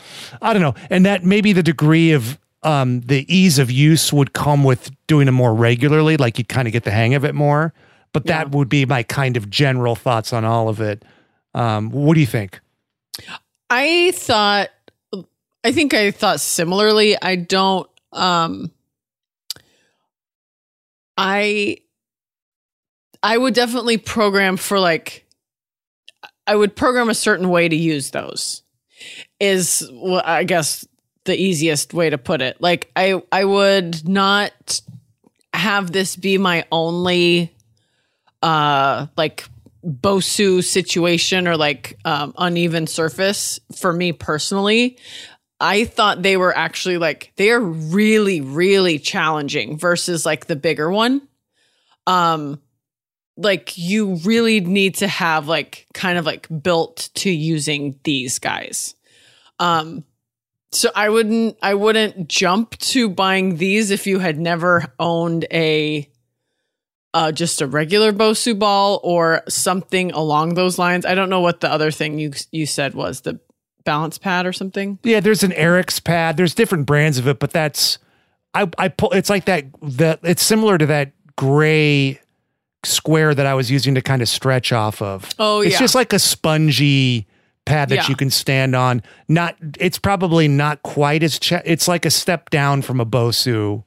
[0.43, 0.75] I don't know.
[0.91, 5.29] And that maybe the degree of um, the ease of use would come with doing
[5.29, 7.73] it more regularly, like you'd kind of get the hang of it more.
[8.13, 8.57] But that yeah.
[8.57, 11.05] would be my kind of general thoughts on all of it.
[11.55, 12.61] Um, what do you think?
[13.71, 14.71] I thought,
[15.63, 17.17] I think I thought similarly.
[17.21, 18.73] I don't, um,
[21.17, 21.79] I,
[23.23, 25.25] I would definitely program for like,
[26.49, 28.63] I would program a certain way to use those.
[29.39, 30.87] Is well, I guess
[31.27, 32.61] the easiest way to put it.
[32.61, 34.81] Like I I would not
[35.53, 37.55] have this be my only
[38.43, 39.45] uh like
[39.85, 44.99] Bosu situation or like um, uneven surface for me personally.
[45.61, 50.91] I thought they were actually like they are really really challenging versus like the bigger
[50.91, 51.23] one.
[52.07, 52.61] Um
[53.37, 58.95] like you really need to have like kind of like built to using these guys.
[59.59, 60.05] Um
[60.77, 66.09] so I wouldn't I wouldn't jump to buying these if you had never owned a
[67.15, 71.07] uh, just a regular Bosu ball or something along those lines.
[71.07, 73.41] I don't know what the other thing you you said was the
[73.85, 74.99] balance pad or something.
[75.03, 76.37] Yeah, there's an Airex pad.
[76.37, 77.99] There's different brands of it, but that's
[78.53, 79.13] I I pull.
[79.13, 79.65] It's like that.
[79.81, 82.21] That it's similar to that gray
[82.85, 85.31] square that I was using to kind of stretch off of.
[85.39, 87.27] Oh yeah, it's just like a spongy
[87.67, 88.09] pad that yeah.
[88.09, 89.03] you can stand on.
[89.29, 91.39] Not, it's probably not quite as.
[91.39, 93.85] Ch- it's like a step down from a Bosu,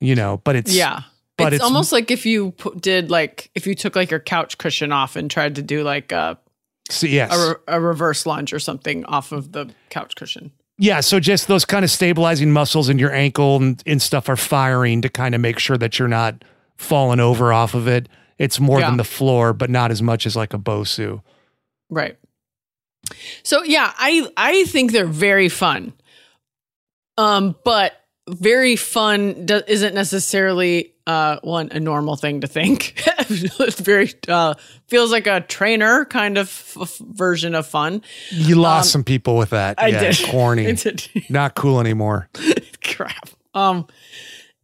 [0.00, 0.42] you know.
[0.44, 1.02] But it's yeah.
[1.38, 4.58] But it's, it's almost like if you did like if you took like your couch
[4.58, 6.36] cushion off and tried to do like a
[6.90, 10.50] so, yes a, re- a reverse lunge or something off of the couch cushion.
[10.78, 14.36] Yeah, so just those kind of stabilizing muscles in your ankle and, and stuff are
[14.36, 16.44] firing to kind of make sure that you're not
[16.76, 18.08] falling over off of it.
[18.38, 18.88] It's more yeah.
[18.88, 21.20] than the floor, but not as much as like a Bosu.
[21.90, 22.16] Right.
[23.42, 25.92] So yeah, I I think they're very fun.
[27.16, 27.94] Um, but
[28.28, 32.94] very fun do- isn't necessarily uh one a normal thing to think.
[33.30, 34.54] it's very uh
[34.86, 36.48] feels like a trainer kind of
[36.80, 38.02] f- version of fun.
[38.30, 39.80] You lost um, some people with that.
[39.82, 40.18] I yeah, did.
[40.26, 40.66] Corny.
[40.68, 41.08] I did.
[41.28, 42.28] Not cool anymore.
[42.84, 43.30] Crap.
[43.54, 43.86] Um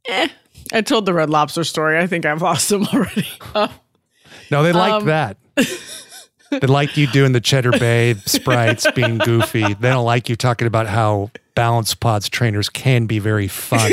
[0.07, 0.29] eh,
[0.73, 1.99] I told the red lobster story.
[1.99, 3.29] I think I've lost them already.
[3.55, 3.69] Uh,
[4.51, 5.39] no, they liked um, that.
[6.51, 9.63] They like you doing the Cheddar Bay sprites, being goofy.
[9.75, 13.93] They don't like you talking about how balance pods trainers can be very fun.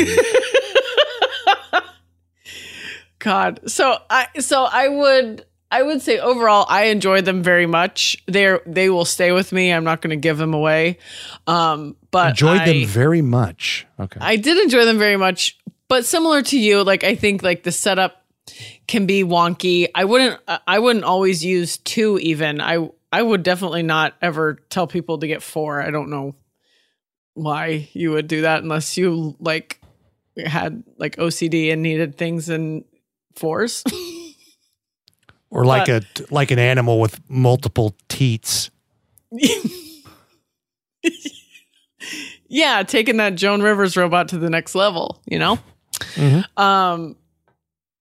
[3.19, 3.59] God.
[3.67, 8.17] So I so I would I would say overall I enjoy them very much.
[8.27, 9.71] They're they will stay with me.
[9.71, 10.97] I'm not going to give them away.
[11.47, 13.87] Um but enjoyed I, them very much.
[13.99, 14.19] Okay.
[14.19, 17.71] I did enjoy them very much, but similar to you, like I think like the
[17.71, 18.20] setup
[18.87, 19.89] can be wonky.
[19.93, 22.61] I wouldn't I wouldn't always use two even.
[22.61, 25.81] I I would definitely not ever tell people to get four.
[25.81, 26.35] I don't know
[27.33, 29.79] why you would do that unless you like
[30.37, 32.85] had like OCD and needed things in
[33.35, 33.83] fours.
[35.49, 38.71] or like but, a like an animal with multiple teats.
[42.47, 45.59] yeah, taking that Joan Rivers robot to the next level, you know?
[46.15, 46.61] Mm-hmm.
[46.61, 47.15] Um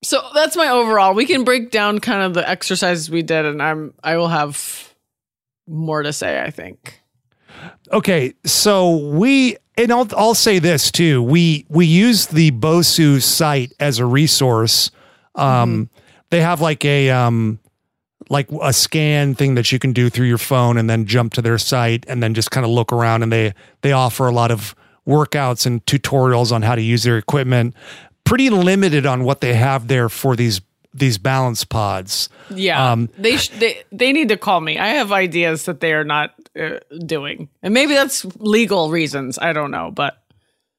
[0.02, 1.14] So that's my overall.
[1.14, 4.94] We can break down kind of the exercises we did, and I'm I will have
[5.66, 6.40] more to say.
[6.40, 7.02] I think.
[7.92, 11.22] Okay, so we and I'll I'll say this too.
[11.22, 14.90] We we use the Bosu site as a resource.
[15.34, 15.90] Um,
[16.30, 17.58] They have like a um,
[18.28, 21.42] like a scan thing that you can do through your phone, and then jump to
[21.42, 23.22] their site, and then just kind of look around.
[23.22, 24.74] And they they offer a lot of
[25.06, 27.74] workouts and tutorials on how to use their equipment.
[28.30, 30.60] Pretty limited on what they have there for these
[30.94, 32.28] these balance pods.
[32.48, 34.78] Yeah, Um, they sh- they they need to call me.
[34.78, 39.38] I have ideas that they are not uh, doing, and maybe that's legal reasons.
[39.38, 40.16] I don't know, but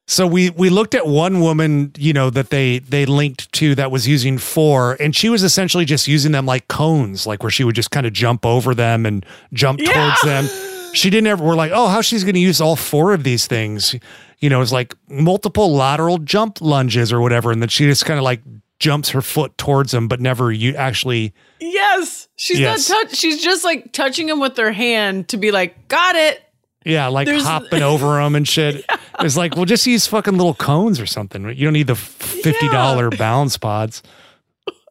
[0.06, 3.90] So we we looked at one woman, you know, that they they linked to that
[3.90, 7.64] was using four, and she was essentially just using them like cones, like where she
[7.64, 9.92] would just kind of jump over them and jump Yeah.
[9.92, 10.44] towards them.
[10.94, 11.42] She didn't ever.
[11.42, 13.94] We're like, oh, how she's going to use all four of these things?
[14.42, 18.18] You know, it's like multiple lateral jump lunges or whatever, and then she just kind
[18.18, 18.42] of like
[18.78, 21.32] jumps her foot towards him, but never you actually.
[21.60, 22.90] yes, she's Yes.
[22.90, 23.16] not touch.
[23.16, 26.42] She's just like touching him with her hand to be like, got it.
[26.84, 28.84] Yeah, like There's- hopping over him and shit.
[29.20, 31.44] It's like, well, just use fucking little cones or something.
[31.50, 34.02] You don't need the fifty dollar balance pods.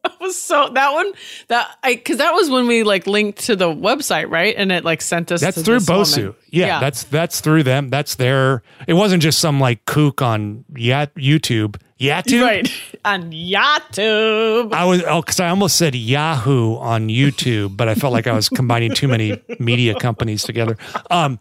[0.20, 1.12] was so that one
[1.48, 4.84] that I because that was when we like linked to the website right and it
[4.84, 6.16] like sent us That's through Bosu.
[6.16, 6.34] woman.
[6.50, 7.90] Yeah, that's that's through them.
[7.90, 8.62] That's their.
[8.86, 11.80] It wasn't just some like kook on Yat YouTube.
[12.00, 12.42] Yatu.
[12.46, 12.72] right
[13.04, 14.72] on YouTube.
[14.72, 18.32] I was oh, because I almost said Yahoo on YouTube, but I felt like I
[18.32, 20.76] was combining too many media companies together.
[21.10, 21.38] Um,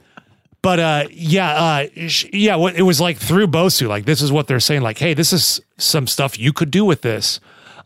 [0.62, 1.88] but uh, yeah, uh,
[2.32, 3.88] yeah, what it was like through Bosu.
[3.88, 4.82] Like this is what they're saying.
[4.82, 7.40] Like, hey, this is some stuff you could do with this.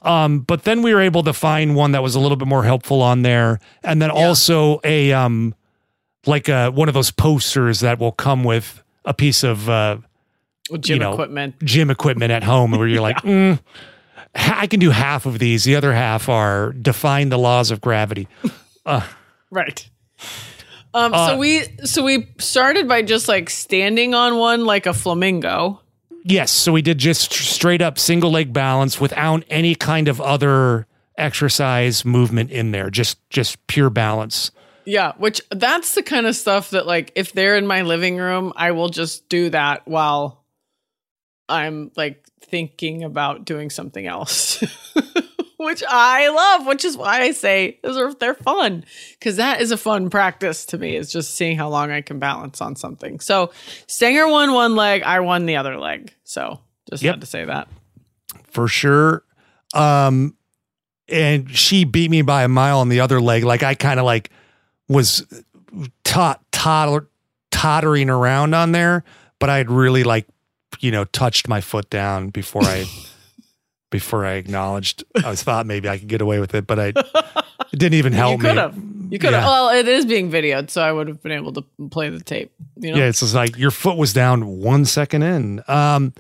[0.06, 2.64] Um, but then we were able to find one that was a little bit more
[2.64, 5.56] helpful on there, and then also a um,
[6.26, 9.98] like uh one of those posters that will come with a piece of uh
[10.80, 11.60] Gym you know, equipment.
[11.64, 13.60] gym equipment at home where you're like, mm,
[14.34, 15.64] I can do half of these.
[15.64, 18.28] The other half are define the laws of gravity.
[19.52, 19.90] Right.
[20.94, 24.94] Um, Uh, so we so we started by just like standing on one like a
[24.94, 25.82] flamingo.
[26.28, 26.52] Yes.
[26.52, 30.88] So we did just straight up single leg balance without any kind of other
[31.20, 32.90] exercise movement in there.
[32.90, 34.50] Just just pure balance.
[34.86, 38.54] Yeah, which that's the kind of stuff that like if they're in my living room,
[38.56, 40.44] I will just do that while
[41.48, 44.64] I'm like thinking about doing something else.
[45.58, 48.84] which I love, which is why I say those are they're fun
[49.22, 50.96] cuz that is a fun practice to me.
[50.96, 53.20] Is just seeing how long I can balance on something.
[53.20, 53.52] So,
[53.88, 56.14] Stanger won one leg, I won the other leg.
[56.24, 57.14] So, just Yep.
[57.16, 57.68] had to say that.
[58.52, 59.24] for sure.
[59.74, 60.36] Um,
[61.10, 63.44] and she beat me by a mile on the other leg.
[63.44, 64.30] Like I kind of like
[64.88, 65.26] was
[66.04, 67.08] tot, totter,
[67.52, 69.04] tottering around on there,
[69.40, 70.26] but I'd really like,
[70.80, 72.86] you know, touched my foot down before I,
[73.90, 75.04] before I acknowledged.
[75.24, 76.88] I was thought maybe I could get away with it, but I
[77.74, 78.44] it didn't even help you me.
[78.50, 78.76] could have.
[79.10, 79.44] You could have.
[79.44, 79.48] Yeah.
[79.48, 82.52] Well, it is being videoed, so I would have been able to play the tape.
[82.78, 82.98] You know?
[83.00, 85.62] Yeah, it's just like your foot was down one second in.
[85.68, 86.14] Um,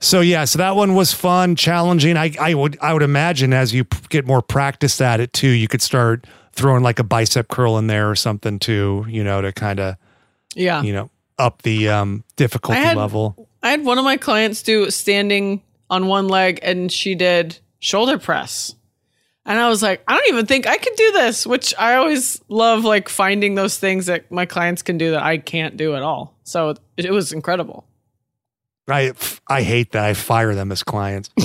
[0.00, 2.16] so yeah, so that one was fun, challenging.
[2.16, 5.68] I I would I would imagine as you get more practiced at it too, you
[5.68, 9.52] could start throwing like a bicep curl in there or something too, you know, to
[9.52, 9.96] kind of
[10.54, 10.82] Yeah.
[10.82, 13.48] you know up the um, difficulty I had- level.
[13.62, 15.60] I had one of my clients do standing
[15.90, 18.74] on one leg and she did shoulder press.
[19.44, 22.40] And I was like, I don't even think I could do this, which I always
[22.48, 26.02] love like finding those things that my clients can do that I can't do at
[26.02, 26.36] all.
[26.44, 27.84] So it, it was incredible.
[28.88, 29.12] I
[29.46, 30.04] I hate that.
[30.04, 31.30] I fire them as clients.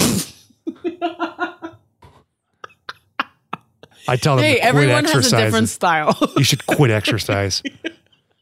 [4.07, 6.15] I tell them Hey, everyone has a different style.
[6.37, 7.63] You should quit exercise.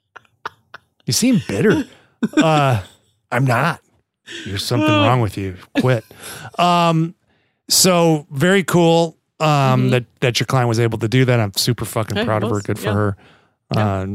[1.05, 1.85] you seem bitter.
[2.35, 2.81] Uh,
[3.31, 3.81] I'm not.
[4.45, 5.57] There's something wrong with you.
[5.79, 6.05] Quit.
[6.57, 7.15] Um,
[7.69, 9.17] so very cool.
[9.39, 11.39] Um, that that your client was able to do that.
[11.39, 12.61] I'm super fucking Hey, proud of her.
[12.61, 12.93] Good for yeah.
[12.93, 13.17] her.
[13.71, 14.07] Uh,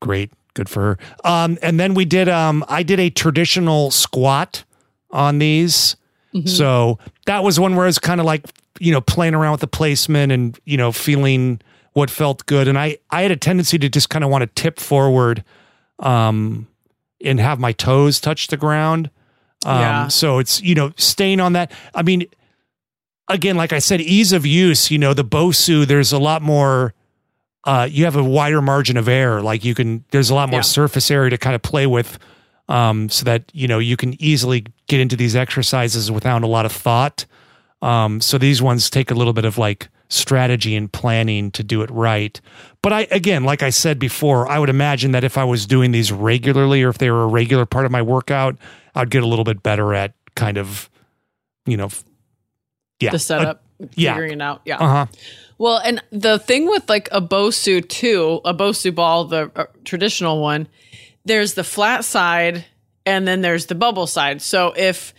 [0.00, 0.32] great.
[0.54, 0.98] Good for her.
[1.24, 2.28] Um, and then we did.
[2.28, 4.64] Um, I did a traditional squat
[5.10, 5.96] on these.
[6.46, 8.44] So that was one where I was kind of like,
[8.80, 11.60] you know, playing around with the placement and, you know, feeling
[11.92, 12.66] what felt good.
[12.66, 15.44] And I, I had a tendency to just kind of want to tip forward
[16.00, 16.66] um,
[17.24, 19.10] and have my toes touch the ground.
[19.64, 20.08] Um, Yeah.
[20.08, 21.72] So it's, you know, staying on that.
[21.94, 22.26] I mean,
[23.28, 26.94] again, like I said, ease of use, you know, the Bosu, there's a lot more,
[27.64, 29.40] uh, you have a wider margin of error.
[29.42, 30.62] Like you can, there's a lot more Yeah.
[30.62, 32.18] surface area to kind of play with
[32.68, 36.64] um, so that you know you can easily get into these exercises without a lot
[36.64, 37.26] of thought.
[37.82, 41.82] Um, so these ones take a little bit of like strategy and planning to do
[41.82, 42.40] it right.
[42.80, 45.92] But I again, like I said before, I would imagine that if I was doing
[45.92, 48.56] these regularly or if they were a regular part of my workout,
[48.94, 50.88] I'd get a little bit better at kind of,
[51.66, 51.88] you know,
[53.00, 53.62] yeah, the setup.
[53.96, 54.12] Yeah.
[54.12, 54.62] figuring it out.
[54.64, 54.78] Yeah.
[54.78, 55.06] Uh huh.
[55.58, 60.40] Well, and the thing with like a Bosu too, a Bosu ball, the uh, traditional
[60.40, 60.68] one,
[61.24, 62.64] there's the flat side
[63.06, 64.42] and then there's the bubble side.
[64.42, 65.14] So if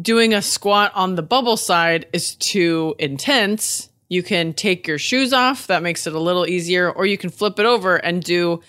[0.00, 5.32] doing a squat on the bubble side is too intense, you can take your shoes
[5.32, 5.66] off.
[5.66, 8.60] That makes it a little easier, or you can flip it over and do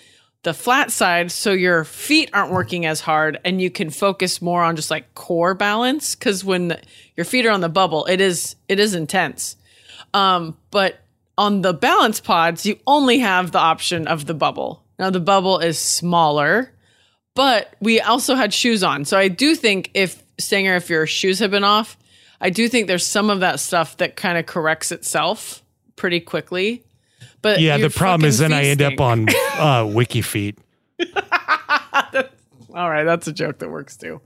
[0.46, 4.62] the flat side so your feet aren't working as hard and you can focus more
[4.62, 6.80] on just like core balance because when the,
[7.16, 9.56] your feet are on the bubble it is it is intense
[10.14, 11.00] um, but
[11.38, 14.82] on the balance pods, you only have the option of the bubble.
[14.98, 16.72] Now, the bubble is smaller,
[17.34, 19.04] but we also had shoes on.
[19.04, 21.98] So I do think if, Stanger, if your shoes have been off,
[22.40, 25.62] I do think there's some of that stuff that kind of corrects itself
[25.96, 26.82] pretty quickly.
[27.46, 29.26] But Yeah, the problem is then fucking I end feet up on
[29.58, 30.58] uh, Wiki Feet.
[32.74, 34.20] All right, that's a joke that works too.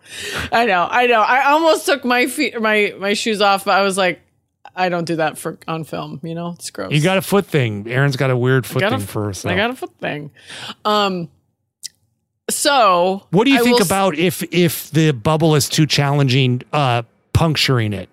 [0.51, 1.21] I know, I know.
[1.21, 4.21] I almost took my feet, my my shoes off, but I was like,
[4.75, 6.19] I don't do that for on film.
[6.23, 6.91] You know, it's gross.
[6.93, 7.87] You got a foot thing.
[7.89, 9.53] Erin's got a weird foot got a thing for herself.
[9.53, 10.31] I got a foot thing.
[10.85, 11.29] Um.
[12.49, 15.87] So, what do you I think will s- about if if the bubble is too
[15.87, 17.03] challenging, uh,
[17.33, 18.09] puncturing it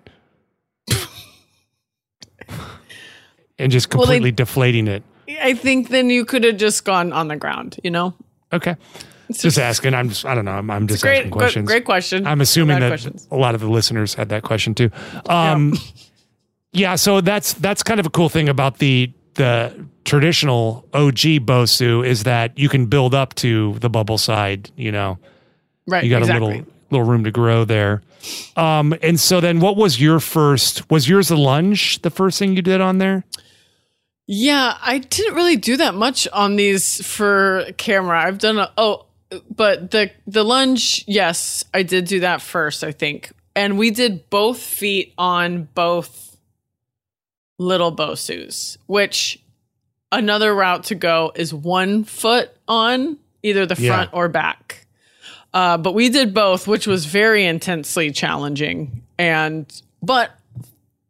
[3.58, 5.02] and just Well, they- completely deflating it?
[5.42, 7.78] I think then you could have just gone on the ground.
[7.84, 8.14] You know,
[8.52, 8.76] Okay,
[9.30, 9.94] just asking.
[9.94, 10.52] I'm just I don't know.
[10.52, 11.66] I'm, I'm just great, asking questions.
[11.66, 12.26] great question.
[12.26, 13.28] I'm assuming that questions.
[13.30, 14.90] a lot of the listeners had that question too.
[15.28, 15.74] Um,
[16.72, 22.04] yeah, so that's that's kind of a cool thing about the the traditional OG Bosu
[22.06, 24.70] is that you can build up to the bubble side.
[24.76, 25.18] You know,
[25.86, 26.02] right.
[26.04, 26.46] you got exactly.
[26.46, 28.02] a little little room to grow there.
[28.56, 30.90] Um, and so then, what was your first?
[30.90, 32.00] Was yours the lunge?
[32.00, 33.24] The first thing you did on there?
[34.30, 38.20] Yeah, I didn't really do that much on these for camera.
[38.22, 39.06] I've done a oh,
[39.54, 43.32] but the the lunge, yes, I did do that first, I think.
[43.56, 46.36] And we did both feet on both
[47.58, 49.42] little Bosus, which
[50.12, 53.94] another route to go is one foot on either the Yeah.
[53.94, 54.86] front or back.
[55.54, 59.00] Uh, but we did both, which was very intensely challenging.
[59.18, 59.64] And
[60.02, 60.32] but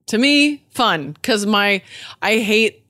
[0.06, 1.82] to me, fun because my
[2.22, 2.84] I hate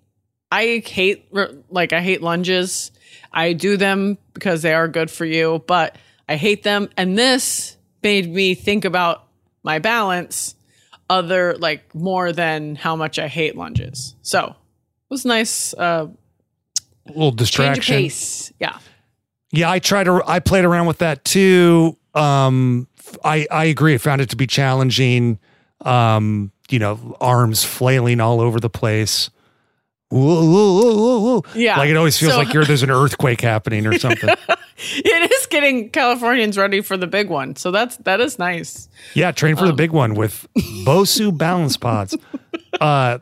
[0.51, 1.29] I hate
[1.71, 2.91] like I hate lunges.
[3.33, 5.97] I do them because they are good for you, but
[6.29, 6.89] I hate them.
[6.97, 9.25] And this made me think about
[9.63, 10.55] my balance
[11.11, 14.15] other like more than how much I hate lunges.
[14.23, 16.07] So it was nice uh
[17.07, 17.95] A little distraction.
[17.95, 18.53] pace.
[18.61, 18.79] Yeah.
[19.51, 20.23] Yeah, I tried to.
[20.27, 21.97] I played around with that too.
[22.15, 22.87] Um,
[23.25, 23.95] I I agree.
[23.95, 25.39] I found it to be challenging.
[25.83, 29.31] Um, you know, arms flailing all over the place.
[30.11, 31.45] Whoa, whoa, whoa, whoa, whoa.
[31.55, 31.77] Yeah.
[31.79, 34.31] like it always feels So- like you're, there's an earthquake happening or something.
[34.81, 37.57] It is getting Californians ready for the big one.
[37.57, 38.89] So that's that is nice.
[39.13, 40.47] yeah, train for the big one with
[40.87, 42.17] Bosu balance pods.
[42.81, 43.19] Uh,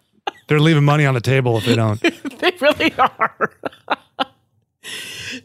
[0.49, 1.99] they're leaving money on the table if they don't.
[2.41, 3.51] they really are.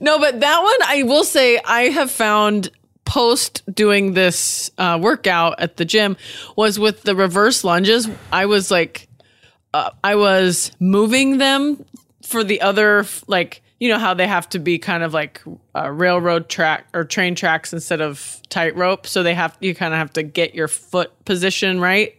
[0.02, 2.72] no, but that one I will say I have found
[3.06, 6.18] post doing this uh, workout at the gym
[6.58, 8.10] was with the reverse lunges.
[8.34, 9.08] I was like,
[9.74, 11.86] uh, I was moving them
[12.26, 15.42] for the other like you know how they have to be kind of like
[15.76, 19.08] uh, railroad track or train tracks instead of tightrope?
[19.08, 22.16] So they have you kind of have to get your foot position right?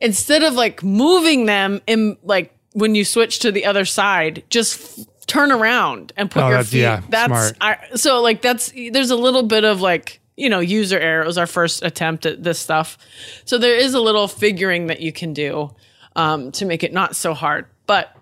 [0.00, 4.98] Instead of like moving them in like when you switch to the other side just
[4.98, 6.80] f- turn around and put Oh, your that's- feet.
[6.80, 7.52] yeah, that's.
[7.60, 11.26] I, so like that's there's a little bit of like you know user error it
[11.26, 12.98] was our first attempt at this stuff.
[13.44, 15.70] So there is a little figuring that you can do
[16.16, 17.66] um, to make it not so hard.
[17.86, 18.16] But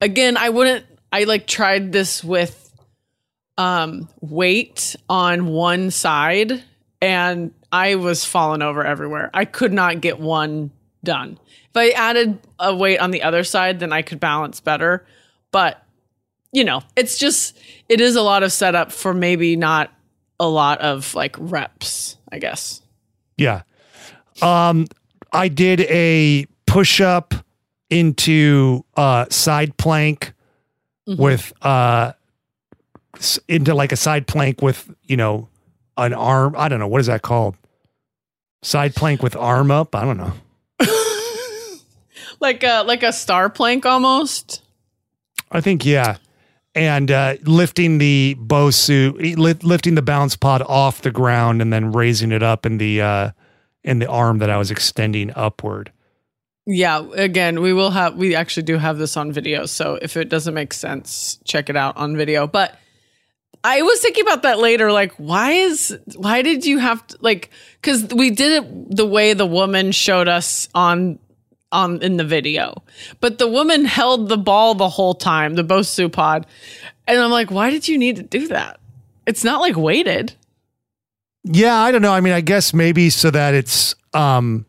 [0.00, 2.72] again i wouldn't i like tried this with
[3.58, 6.62] um weight on one side
[7.02, 9.30] and i was falling over everywhere.
[9.32, 10.70] I could not get one
[11.04, 11.38] done.
[11.68, 15.06] If i added a weight on the other side then i could balance better.
[15.52, 15.82] But
[16.52, 17.58] you know it's just
[17.88, 19.92] it is a lot of setup for maybe not
[20.38, 22.82] a lot of like reps i guess.
[23.36, 23.62] Yeah.
[24.42, 24.86] Um,
[25.32, 27.34] I did a push up
[27.90, 30.32] into uh side plank
[31.06, 32.12] with uh
[33.48, 35.48] into like a side plank with, you know,
[35.96, 36.54] an arm.
[36.56, 36.86] I don't know.
[36.86, 37.56] What is that called?
[38.62, 39.94] Side plank with arm up.
[39.94, 40.32] I don't know.
[42.40, 44.62] like a like a star plank almost
[45.52, 46.16] I think, yeah.
[46.74, 51.90] And uh, lifting the Bosu, li- lifting the bounce pod off the ground and then
[51.90, 53.30] raising it up in the uh,
[53.82, 55.90] in the arm that I was extending upward.
[56.72, 60.28] Yeah, again, we will have we actually do have this on video, so if it
[60.28, 62.46] doesn't make sense, check it out on video.
[62.46, 62.78] But
[63.64, 67.50] I was thinking about that later like why is why did you have to like
[67.82, 71.18] cuz we did it the way the woman showed us on
[71.72, 72.82] on in the video.
[73.20, 76.46] But the woman held the ball the whole time, the Bosu pod.
[77.06, 78.78] And I'm like, why did you need to do that?
[79.26, 80.34] It's not like weighted.
[81.42, 82.12] Yeah, I don't know.
[82.12, 84.66] I mean, I guess maybe so that it's um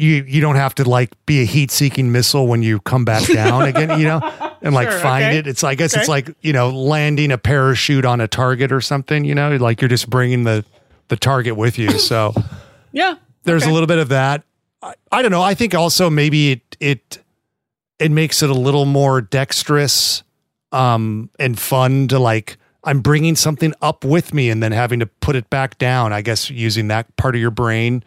[0.00, 3.26] you you don't have to like be a heat seeking missile when you come back
[3.32, 4.20] down again, you know,
[4.62, 5.38] and like Sure, find okay.
[5.38, 5.46] it.
[5.46, 9.24] It's I guess it's like you know landing a parachute on a target or something.
[9.24, 10.64] You know, like you're just bringing the
[11.08, 11.90] the target with you.
[11.98, 12.32] So
[12.92, 13.14] Yeah.
[13.44, 13.70] there's Okay.
[13.70, 14.42] a little bit of that.
[14.82, 15.42] I, I don't know.
[15.42, 17.18] I think also maybe it it
[17.98, 20.22] it makes it a little more dexterous
[20.72, 25.06] um and fun to like I'm bringing something up with me and then having to
[25.06, 26.12] put it back down.
[26.14, 28.02] I guess using that part of your brain.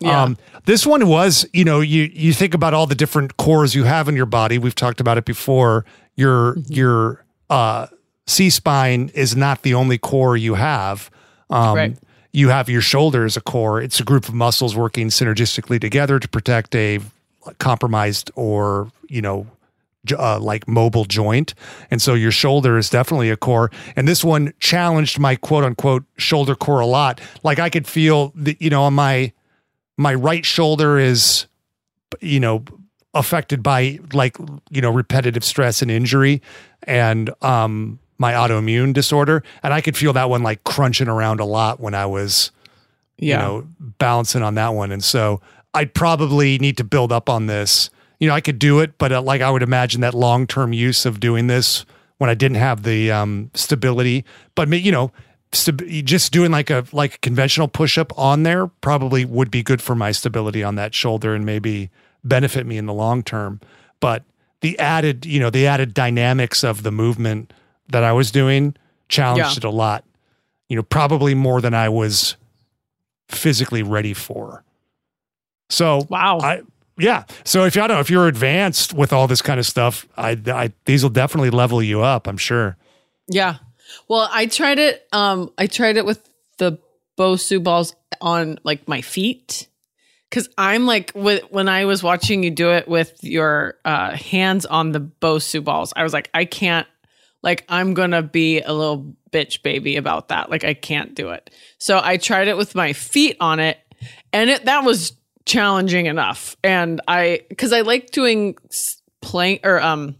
[0.00, 0.22] Yeah.
[0.22, 3.84] Um, this one was, you know, you you think about all the different cores you
[3.84, 4.58] have in your body.
[4.58, 5.84] We've talked about it before.
[6.16, 7.86] Your your uh,
[8.26, 11.10] C spine is not the only core you have.
[11.50, 11.96] Um, Right.
[12.32, 13.80] You have your shoulder as a core.
[13.80, 17.00] It's a group of muscles working synergistically together to protect a
[17.58, 19.46] compromised or you know
[20.12, 21.54] uh, like mobile joint.
[21.90, 23.70] And so your shoulder is definitely a core.
[23.94, 27.20] And this one challenged my quote unquote shoulder core a lot.
[27.42, 29.32] Like I could feel the, you know, on my,
[29.96, 31.46] my right shoulder is,
[32.20, 32.64] you know,
[33.14, 34.36] affected by like,
[34.70, 36.42] you know, repetitive stress and injury
[36.82, 39.42] and, um, my autoimmune disorder.
[39.62, 42.50] And I could feel that one like crunching around a lot when I was,
[43.18, 43.36] Yeah.
[43.36, 43.66] you know,
[43.98, 44.92] balancing on that one.
[44.92, 45.40] And so
[45.74, 47.90] I'd probably need to build up on this.
[48.20, 50.72] You know, I could do it, but uh, like I would imagine that long term
[50.72, 51.84] use of doing this
[52.18, 54.24] when I didn't have the um, stability,
[54.54, 55.12] but you know,
[55.64, 59.80] just doing like a like a conventional push up on there probably would be good
[59.82, 61.90] for my stability on that shoulder and maybe
[62.24, 63.60] benefit me in the long term.
[64.00, 64.24] But
[64.60, 67.52] the added, you know, the added dynamics of the movement
[67.88, 68.74] that I was doing
[69.08, 69.58] challenged Yeah.
[69.58, 70.04] it a lot.
[70.68, 72.36] You know, probably more than I was
[73.28, 74.64] physically ready for.
[75.68, 76.38] So wow.
[76.40, 76.62] I
[76.98, 77.24] yeah.
[77.44, 80.06] So if you I don't know if you're advanced with all this kind of stuff,
[80.16, 82.26] I, I these will definitely level you up.
[82.26, 82.76] I'm sure.
[83.28, 83.56] Yeah.
[84.08, 85.06] Well, I tried it.
[85.12, 86.28] Um, I tried it with
[86.58, 86.78] the
[87.18, 89.68] Bosu balls on like my feet.
[90.30, 94.66] Cause I'm like with, when I was watching you do it with your uh, hands
[94.66, 96.86] on the Bosu balls, I was like, I can't.
[97.42, 100.50] Like I'm gonna be a little bitch baby about that.
[100.50, 101.48] Like I can't do it.
[101.78, 103.78] So I tried it with my feet on it,
[104.32, 105.12] and it that was
[105.44, 106.56] challenging enough.
[106.64, 108.56] And I because I like doing
[109.22, 110.16] plank or um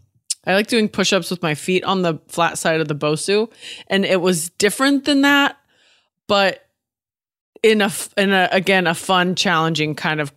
[0.47, 3.51] I like doing push-ups with my feet on the flat side of the Bosu,
[3.88, 5.59] and it was different than that,
[6.28, 6.68] but
[7.62, 10.32] in a in a again a fun, challenging kind of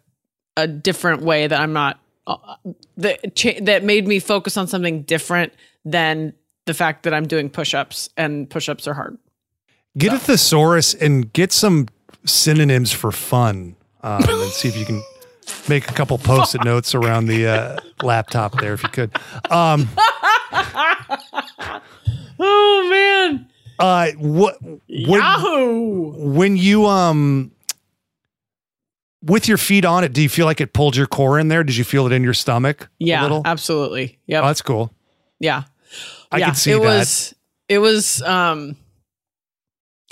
[0.58, 2.56] a different way that I'm not uh,
[2.98, 5.54] that cha- that made me focus on something different
[5.86, 6.34] than
[6.66, 9.18] the fact that I'm doing push-ups and push-ups are hard.
[9.98, 11.88] Get a thesaurus and get some
[12.26, 15.02] synonyms for fun, um, and see if you can
[15.70, 19.12] make a couple post-it notes around the uh, laptop there, if you could.
[19.50, 19.88] Um,
[22.42, 26.12] Oh man, uh, what when, Yahoo!
[26.34, 27.52] when you um
[29.22, 31.64] with your feet on it, do you feel like it pulled your core in there?
[31.66, 32.84] Did you feel it in your stomach?
[32.84, 34.20] a Yeah, absolutely.
[34.30, 34.94] Oh, that's cool.
[35.40, 35.64] yeah.
[36.32, 36.82] I yeah, can see it that.
[36.82, 37.36] was
[37.68, 38.78] it was um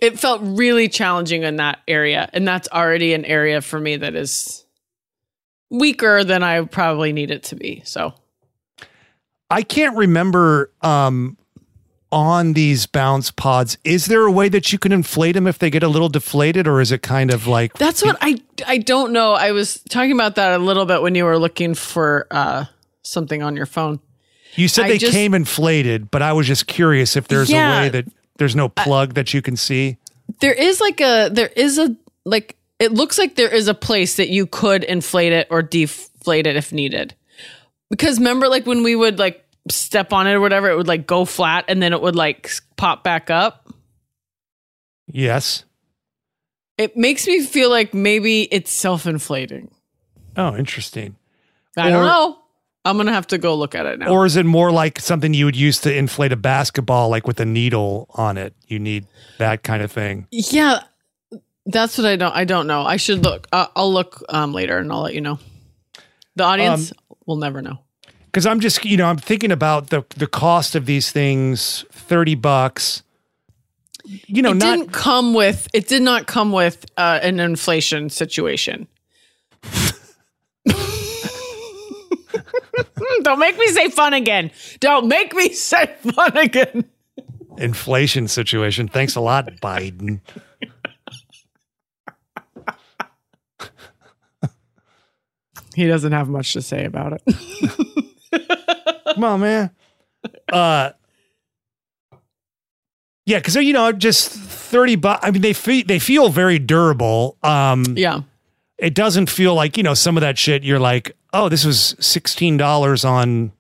[0.02, 4.16] it felt really challenging in that area and that's already an area for me that
[4.16, 4.66] is
[5.70, 7.82] weaker than I probably need it to be.
[7.86, 8.14] So
[9.50, 11.38] I can't remember um,
[12.12, 13.78] on these bounce pods.
[13.84, 16.68] Is there a way that you can inflate them if they get a little deflated,
[16.68, 19.34] or is it kind of like that's what I I don't know.
[19.34, 22.66] I was talking about that a little bit when you were looking for uh
[23.04, 24.00] something on your phone.
[24.56, 26.12] you said I they just- came inflated?
[26.12, 28.06] But I was just curious if there's a way that
[28.38, 29.98] there's no plug that you can see.
[30.42, 31.96] There is like a there is a
[32.26, 36.46] like it looks like there is a place that you could inflate it or deflate
[36.48, 37.14] it if needed.
[37.90, 41.08] Because remember like when we would like step on it or whatever, it would like
[41.08, 43.68] go flat and then it would like pop back up.
[45.08, 45.64] Yes.
[46.78, 49.72] It makes me feel like maybe it's self-inflating.
[50.36, 51.16] Oh, interesting.
[51.76, 52.40] I Or- don't know.
[52.86, 54.08] I'm gonna have to go look at it now.
[54.10, 57.38] Or is it more like something you would use to inflate a basketball, like with
[57.42, 58.54] a needle on it?
[58.68, 59.08] You need
[59.40, 60.28] that kind of thing.
[60.32, 60.84] yeah,
[61.68, 62.34] that's what I don't.
[62.36, 62.82] I don't know.
[62.82, 63.48] I should look.
[63.52, 65.38] Uh, I'll look um, later and I'll let you know.
[66.36, 67.80] The audience Um, will never know.
[68.26, 72.36] because I'm just you know I'm thinking about the the cost of these things, thirty
[72.36, 73.04] bucks.
[74.06, 78.10] You know, it not didn't come with it did not come with uh, an inflation
[78.10, 78.88] situation
[83.24, 84.50] don't make me say fun again
[84.80, 86.86] don't make me say fun again
[87.58, 88.88] inflation situation.
[88.88, 90.22] Thanks a lot, Biden.
[95.78, 97.22] He doesn't have much to say about it.
[99.14, 99.70] Come on, man.
[100.52, 100.90] Uh,
[103.26, 105.26] yeah, because you know, just thirty bucks.
[105.26, 107.38] I mean, they feel they feel very durable.
[107.44, 108.22] Um, yeah.
[108.78, 110.64] it doesn't feel like you know some of that shit.
[110.64, 113.52] You're like, oh, this was sixteen dollars on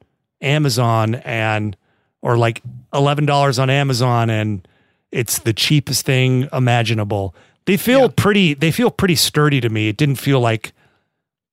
[0.41, 1.77] Amazon and
[2.21, 2.61] or like
[2.93, 4.67] eleven dollars on Amazon, and
[5.11, 7.35] it's the cheapest thing imaginable.
[7.65, 8.07] They feel Yeah.
[8.15, 8.53] pretty.
[8.55, 9.89] They feel pretty sturdy to me.
[9.89, 10.71] It didn't feel like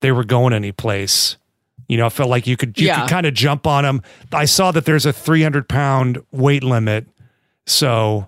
[0.05, 1.35] they were going anyplace.
[1.87, 3.01] You know, I felt like you could you Yeah.
[3.01, 4.03] could kind of jump on them.
[4.31, 7.07] I saw that there's a 300 pound weight limit,
[7.65, 8.27] so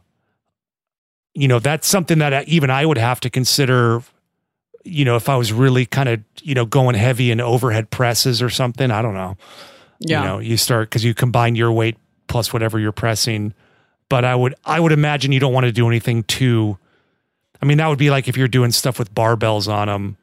[1.36, 4.02] you know that's something that even I would have to consider.
[4.84, 8.42] You know, if I was really kind of you know going heavy in overhead presses
[8.42, 9.38] or something, I don't know.
[10.00, 10.22] Yeah.
[10.22, 11.98] You know, you start because you combine your weight
[12.28, 13.54] plus whatever you're pressing.
[14.10, 16.78] But I would I would imagine you don't want to do anything too.
[17.62, 20.18] I mean, that would be like if you're doing stuff with barbells on them.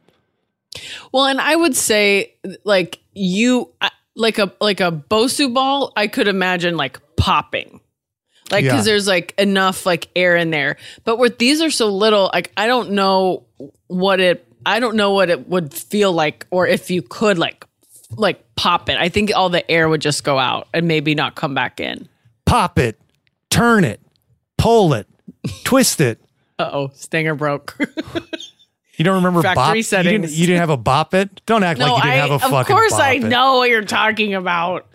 [1.12, 3.70] Well, and I would say like you
[4.16, 7.80] like a like a Bosu ball, I could imagine like popping.
[8.50, 8.76] Like Yeah.
[8.76, 10.76] cuz there's like enough like air in there.
[11.04, 13.44] But with these are so little, like I don't know
[13.86, 17.64] what it I don't know what it would feel like or if you could like
[18.16, 18.96] like pop it.
[18.98, 22.08] I think all the air would just go out and maybe not come back in.
[22.46, 23.00] Pop it,
[23.50, 24.00] turn it,
[24.58, 25.06] pull it,
[25.64, 26.20] twist it.
[26.58, 27.76] Uh-oh, Stanger broke.
[28.96, 30.04] You don't remember Factory bop?
[30.04, 31.44] You didn't, you didn't have a bop it?
[31.46, 32.50] Don't act no, like you didn't I have a fucking.
[32.50, 32.62] Bop it.
[32.62, 33.22] Of fucking course bop I it.
[33.24, 34.86] know what you're talking about.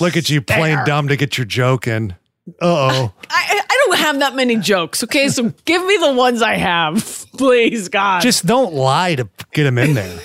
[0.00, 0.84] Look at you playing There.
[0.84, 2.12] dumb to get your joke in.
[2.48, 3.12] Uh oh.
[3.30, 5.02] I, I don't have that many jokes.
[5.04, 8.22] Okay, so give me the ones I have, please, God.
[8.22, 10.18] Just don't lie to get him in there.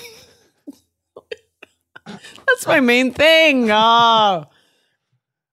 [2.06, 3.70] that's my main thing.
[3.70, 4.46] Oh,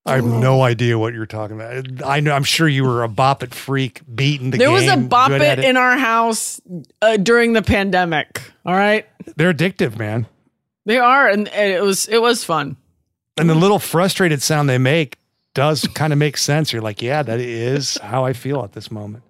[0.05, 2.03] I have no idea what you're talking about.
[2.03, 2.33] I know.
[2.33, 4.67] I'm sure you were a bop it freak, beating the game.
[4.67, 4.87] there game.
[4.97, 6.59] was a bop good it in our house
[7.03, 8.41] uh, during the pandemic.
[8.65, 10.25] All right, They're addictive, man.
[10.85, 12.77] they are, and, and it was it was fun.
[13.37, 15.17] And the little frustrated sound they make
[15.53, 16.73] does kind of make sense.
[16.73, 19.23] You're like, yeah, that is how I feel at this moment.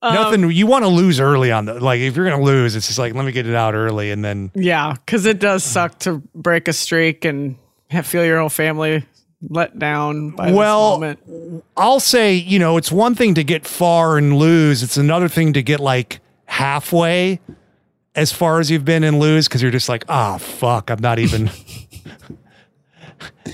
[0.00, 0.50] Um, Nothing.
[0.52, 2.00] You want to lose early on the like.
[2.00, 4.50] If you're gonna lose, it's just like let me get it out early, and then
[4.54, 7.56] Yeah, because it does suck to break a streak and
[8.02, 9.04] feel your whole family
[9.48, 10.30] let down.
[10.30, 11.64] By Well, this moment.
[11.76, 14.82] I'll say, you know, it's one thing to get far and lose.
[14.82, 17.40] It's another thing to get like halfway
[18.14, 21.18] as far as you've been and lose because you're just like, oh fuck, I'm not
[21.18, 21.50] even.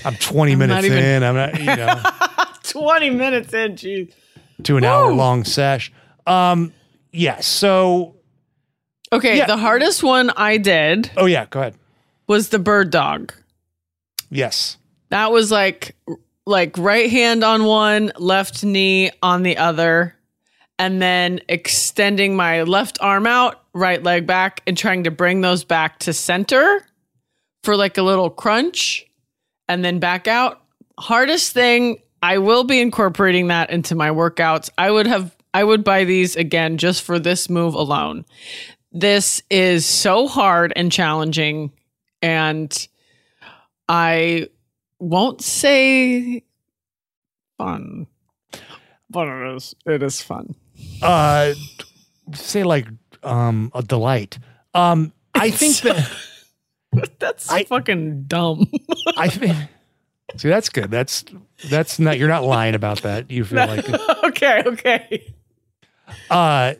[0.05, 1.23] I'm 20 not minutes even- in.
[1.23, 2.01] I'm not, you know,
[2.63, 4.13] twenty minutes in, geez.
[4.63, 5.91] to an hour long sesh.
[6.27, 6.73] Um,
[7.11, 7.39] yeah.
[7.39, 8.15] So,
[9.13, 9.45] Okay, Yeah.
[9.45, 11.75] the hardest one I did oh yeah, go ahead.
[12.27, 13.33] was the bird dog.
[14.35, 14.77] Yes.
[15.09, 15.95] That was like
[16.45, 20.15] like right hand on one, left knee on the other,
[20.77, 25.63] and then extending my left arm out, right leg back, and trying to bring those
[25.63, 26.85] back to center
[27.63, 29.05] for like a little crunch,
[29.67, 30.61] and then back out.
[30.99, 34.69] Hardest thing, I will be incorporating that into my workouts.
[34.77, 38.25] I would have I would buy these again just for this move alone.
[38.91, 41.71] This is so hard and challenging
[42.21, 42.87] and
[43.87, 44.47] I
[44.99, 46.43] won't say
[47.57, 48.07] fun,
[49.09, 49.75] but it is.
[49.85, 50.55] It is fun.
[51.01, 51.53] Uh,
[52.33, 52.87] say like
[53.23, 54.37] um a delight.
[54.73, 56.09] Um, I think that
[57.19, 58.71] That's I- fucking dumb.
[59.17, 59.55] I think.
[60.37, 60.89] See, that's good.
[60.91, 61.23] That's
[61.69, 62.17] that's not.
[62.17, 63.29] You're not lying about that.
[63.31, 63.87] You feel like.
[64.25, 65.33] okay, okay.
[66.29, 66.73] uh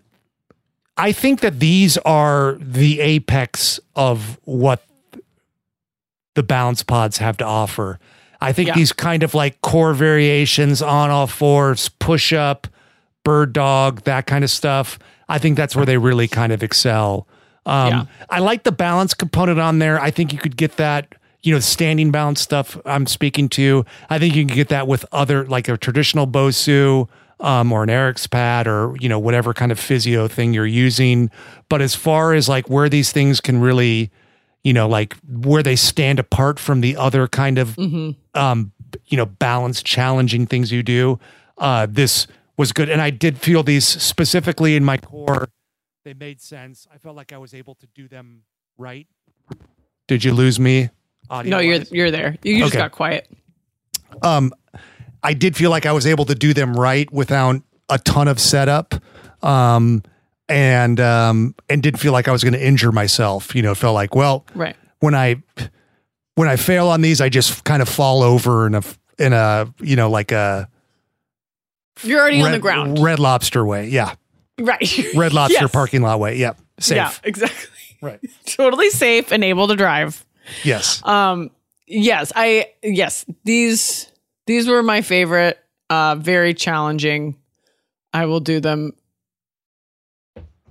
[0.98, 4.82] I think that these are the apex of what
[6.36, 8.00] the balance pods have to offer.
[8.42, 8.76] I think Yeah.
[8.76, 12.68] these kind of like core variations on all fours, push up,
[13.24, 15.00] bird dog, that kind of stuff.
[15.28, 17.28] I think that's where they really kind of excel.
[17.66, 18.04] Um, Yeah.
[18.30, 20.00] I like the balance component on there.
[20.00, 23.86] I think you could get that, you know, standing balance stuff I'm speaking to.
[24.10, 27.08] I think you can get that with other, like a traditional Bosu
[27.40, 31.32] um, or an Airex pad or, you know, whatever kind of physio thing you're using.
[31.70, 34.12] But as far as like where these things can really,
[34.66, 37.78] you know, like where they stand apart from the other kind of,
[38.34, 38.72] um,
[39.06, 41.20] you know, balance challenging things you do,
[41.60, 42.26] uh, this
[42.58, 42.90] was good.
[42.90, 45.48] And I did feel these specifically in my core
[46.04, 46.88] they made sense.
[46.94, 48.44] I felt like I was able to do them
[48.78, 49.08] right.
[50.08, 50.90] Did you lose me?
[51.32, 52.36] Audio No, you're you're there.
[52.44, 52.78] You just Okay.
[52.80, 53.28] got quiet.
[54.22, 54.52] um
[55.24, 58.40] I did feel like I was able to do them right without a ton of
[58.40, 58.94] setup.
[59.44, 60.04] Um
[60.50, 63.56] and um and didn't feel like I was going to injure myself.
[63.56, 64.76] You know, it felt like, well, Right.
[65.00, 65.42] when I
[66.36, 68.82] when I fail on these, I just kind of fall over in a
[69.18, 70.68] in a, you know, like a
[72.04, 73.00] You're already on the ground.
[73.00, 73.88] red lobster way.
[73.88, 74.16] Yeah.
[74.60, 75.00] right.
[75.16, 75.72] Red lobster Yes.
[75.72, 76.38] parking lot way.
[76.38, 76.60] Yep.
[76.80, 76.96] Safe.
[76.98, 77.70] Yeah, exactly.
[78.02, 78.20] Right.
[78.46, 80.26] totally safe and able to drive.
[80.64, 81.02] Yes.
[81.06, 81.50] Um,
[81.88, 84.12] yes, I yes these
[84.46, 85.58] these were my favorite.
[85.90, 87.36] Uh, very challenging.
[88.14, 88.94] I will do them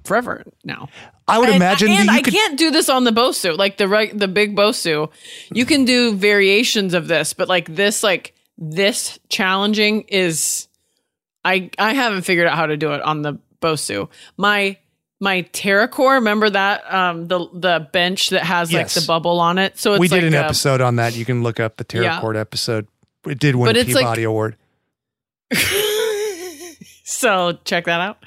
[0.05, 0.89] forever now.
[1.27, 2.35] I would And- imagine and that you I could.
[2.35, 5.11] can't do this on the Bosu, like the right, the big Bosu.
[5.53, 10.69] You can do variations of this, but like this, like this challenging is,
[11.45, 14.09] I I haven't figured out how to do it on the Bosu.
[14.37, 14.77] My
[15.21, 18.95] my TerraCore, remember that um the the bench that has like Yes.
[18.95, 19.79] the bubble on it.
[19.79, 21.17] So it's we did like an a- episode on that.
[21.17, 22.21] You can look up the Yeah.
[22.21, 22.87] TerraCore episode.
[23.27, 24.57] It did win But a it's like- Peabody Award.
[27.07, 28.25] so check that out.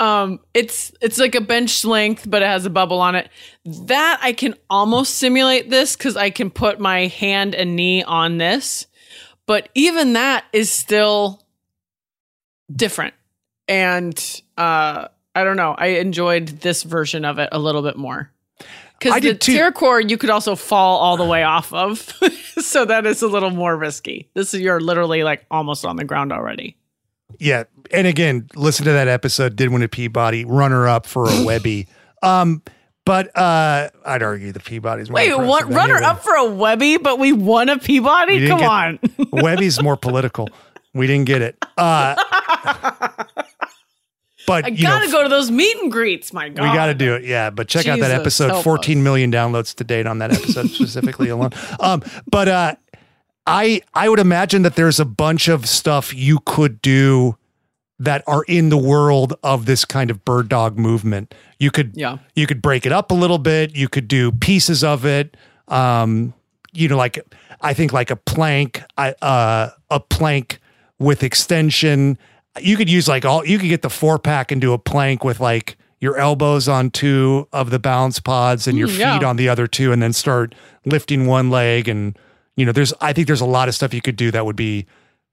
[0.00, 3.28] Um, it's it's like a bench length, but it has a bubble on it.
[3.66, 8.38] That I can almost simulate this because I can put my hand and knee on
[8.38, 8.86] this,
[9.46, 11.44] but even that is still
[12.74, 13.12] different.
[13.68, 14.18] And
[14.56, 15.74] uh, I don't know.
[15.76, 18.30] I enjoyed this version of it a little bit more.
[18.98, 19.52] Because the too.
[19.52, 21.98] TerraCore you could also fall all the way off of,
[22.58, 24.30] so that is a little more risky.
[24.32, 26.78] This is you're literally like almost on the ground already.
[27.38, 27.64] Yeah.
[27.90, 29.56] And again, listen to that episode.
[29.56, 31.86] Did win a Peabody runner up for a Webby.
[32.22, 32.62] um,
[33.06, 36.10] but uh, I'd argue the Peabody's more Wait, what, runner anyway.
[36.10, 38.48] up for a Webby, but we won a Peabody?
[38.48, 38.98] Come get- on.
[39.32, 40.48] Webby's more political.
[40.94, 41.56] We didn't get it.
[41.76, 42.14] Uh,
[44.46, 46.32] but I gotta go to those meet and greets.
[46.32, 47.24] My God, We got to do it.
[47.24, 48.48] Yeah, but check out that episode.
[48.48, 49.02] help 14 us.
[49.04, 51.50] million downloads to date on that episode specifically alone.
[51.80, 52.74] Um, but uh,
[53.46, 57.36] I I would imagine that there's a bunch of stuff you could do
[57.98, 61.34] that are in the world of this kind of bird dog movement.
[61.58, 62.18] You could Yeah.
[62.34, 63.76] you could break it up a little bit.
[63.76, 65.36] You could do pieces of it.
[65.68, 66.34] Um,
[66.72, 67.20] you know, like
[67.60, 70.58] I think like a plank, I- uh, a plank
[70.98, 72.18] with extension.
[72.60, 73.44] You could use like all.
[73.46, 76.90] You could get the four pack and do a plank with like your elbows on
[76.90, 79.24] two of the balance pods and your Mm, feet yeah.
[79.24, 80.54] on the other two, and then start
[80.84, 81.88] lifting one leg.
[81.88, 82.18] And
[82.56, 84.56] you know, there's I think there's a lot of stuff you could do that would
[84.56, 84.86] be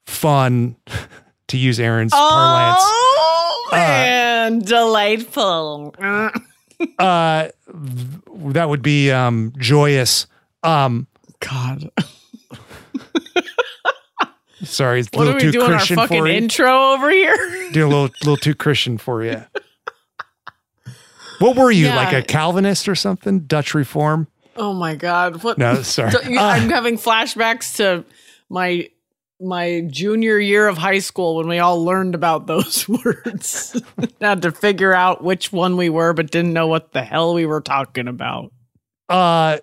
[0.06, 0.76] fun
[1.48, 2.78] to use Erin's parlance.
[2.82, 5.96] Oh man, delightful.
[6.98, 7.48] Uh, uh
[8.46, 10.26] that would be um joyous
[10.64, 11.06] um
[11.40, 11.92] God,
[14.64, 15.72] sorry it's a what are little we too doing?
[15.74, 17.72] Our fucking for you intro over here.
[17.72, 19.44] doing a little little too christian for you
[21.40, 21.96] what were you Yeah.
[21.96, 24.28] like a calvinist or something dutch reform
[24.62, 25.58] Oh my God, what?
[25.58, 28.06] no sorry you- Uh, I'm having flashbacks to
[28.50, 28.88] my
[29.44, 33.82] my junior year of high school when we all learned about those words.
[34.22, 37.46] Had to figure out which one we were, but didn't know what the hell we
[37.48, 38.52] were talking about.
[39.10, 39.58] uh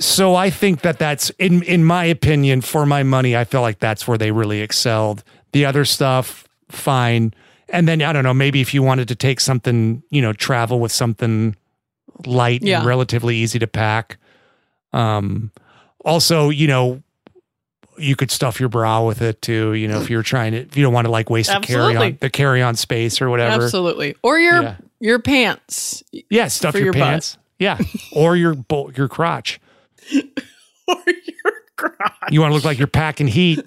[0.00, 3.80] so i think that that's in in my opinion for my money i feel like
[3.80, 7.34] that's where they really excelled the other stuff fine
[7.68, 10.78] and then i don't know maybe if you wanted to take something you know travel
[10.78, 11.56] with something
[12.26, 12.78] light Yeah.
[12.78, 14.18] and relatively easy to pack
[14.92, 15.50] um
[16.04, 17.02] also you know
[17.98, 20.76] you could stuff your brow with it too you know if you're trying to if
[20.76, 23.64] you don't want to like waste the carry on the carry on space or whatever
[23.64, 24.14] Absolutely.
[24.22, 24.76] Or your Yeah.
[25.00, 26.02] your pants.
[26.30, 27.02] yeah stuff your, your butt.
[27.02, 27.78] pants yeah
[28.12, 29.60] or your bo- your crotch
[30.88, 32.30] Or your crotch.
[32.30, 33.62] You want to look like you're packing heat.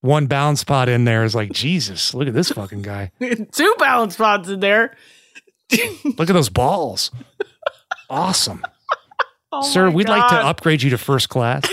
[0.00, 3.12] One balance pod in there is like, Jesus, look at this fucking guy.
[3.52, 4.96] Two balance pods in there.
[6.18, 7.12] Look at those balls.
[8.10, 8.64] Awesome.
[9.50, 11.64] Oh Sir, we'd like to upgrade you to first class.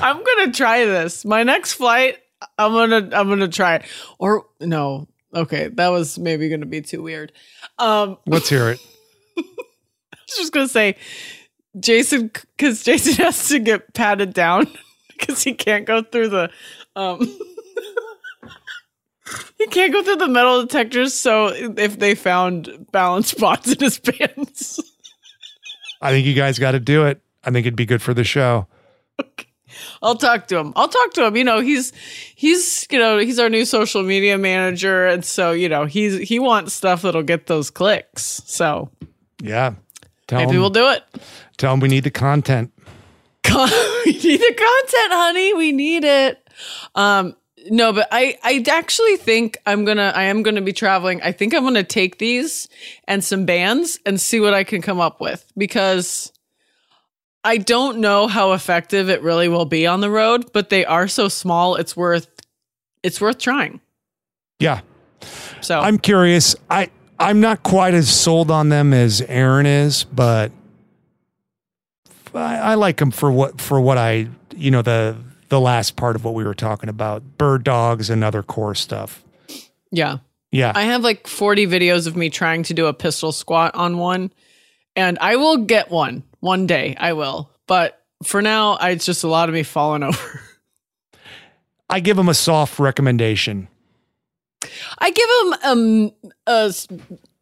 [0.00, 1.24] I'm gonna try this.
[1.24, 2.18] My next flight,
[2.58, 3.84] I'm gonna I'm gonna try it.
[4.18, 7.32] Or no, okay, that was maybe gonna be too weird.
[7.78, 8.80] Um, Let's hear it.
[9.38, 10.96] I was just gonna say,
[11.78, 14.66] Jason, because Jason has to get patted down
[15.18, 16.50] because he can't go through the
[16.96, 17.38] um.
[19.64, 23.98] He can't go through the metal detectors, so if they found balance spots in his
[23.98, 24.78] pants,
[26.02, 27.20] I think you guys got to do it.
[27.44, 28.66] I think it'd be good for the show.
[30.02, 30.72] I'll talk to him.
[30.76, 31.36] I'll talk to him.
[31.36, 31.92] You know, he's
[32.34, 36.38] he's you know he's our new social media manager, and so you know he's he
[36.38, 38.42] wants stuff that'll get those clicks.
[38.44, 38.90] So
[39.42, 39.74] Yeah.
[40.26, 41.02] Tell maybe him, we'll do it.
[41.58, 42.72] tell him we need the content.
[43.42, 43.68] Con-
[44.06, 45.52] we need the content, honey.
[45.54, 46.48] We need it.
[46.94, 47.36] Um,
[47.70, 51.22] no, but I I actually think I'm gonna I am gonna be traveling.
[51.22, 52.68] I think I'm gonna take these
[53.06, 56.32] and some bands and see what I can come up with because
[57.42, 61.08] I don't know how effective it really will be on the road, but they are
[61.08, 61.76] so small.
[61.76, 62.28] It's worth
[63.02, 63.80] it's worth trying.
[64.58, 64.80] Yeah.
[65.60, 66.56] So I'm curious.
[66.70, 70.52] I I'm not quite as sold on them as Erin is, but
[72.34, 75.16] I, I like them for what for what I you know the
[75.48, 79.22] the last part of what we were talking about bird dogs and other core stuff.
[79.90, 80.18] yeah.
[80.50, 80.70] Yeah.
[80.72, 84.32] I have like 40 videos of me trying to do a pistol squat on one,
[84.94, 86.94] and I will get one one day.
[86.96, 87.50] I will.
[87.66, 90.40] But for now, I, it's just a lot of me falling over.
[91.90, 93.66] I give them a soft recommendation.
[94.98, 95.28] I give
[95.62, 96.12] them
[96.46, 96.72] a, a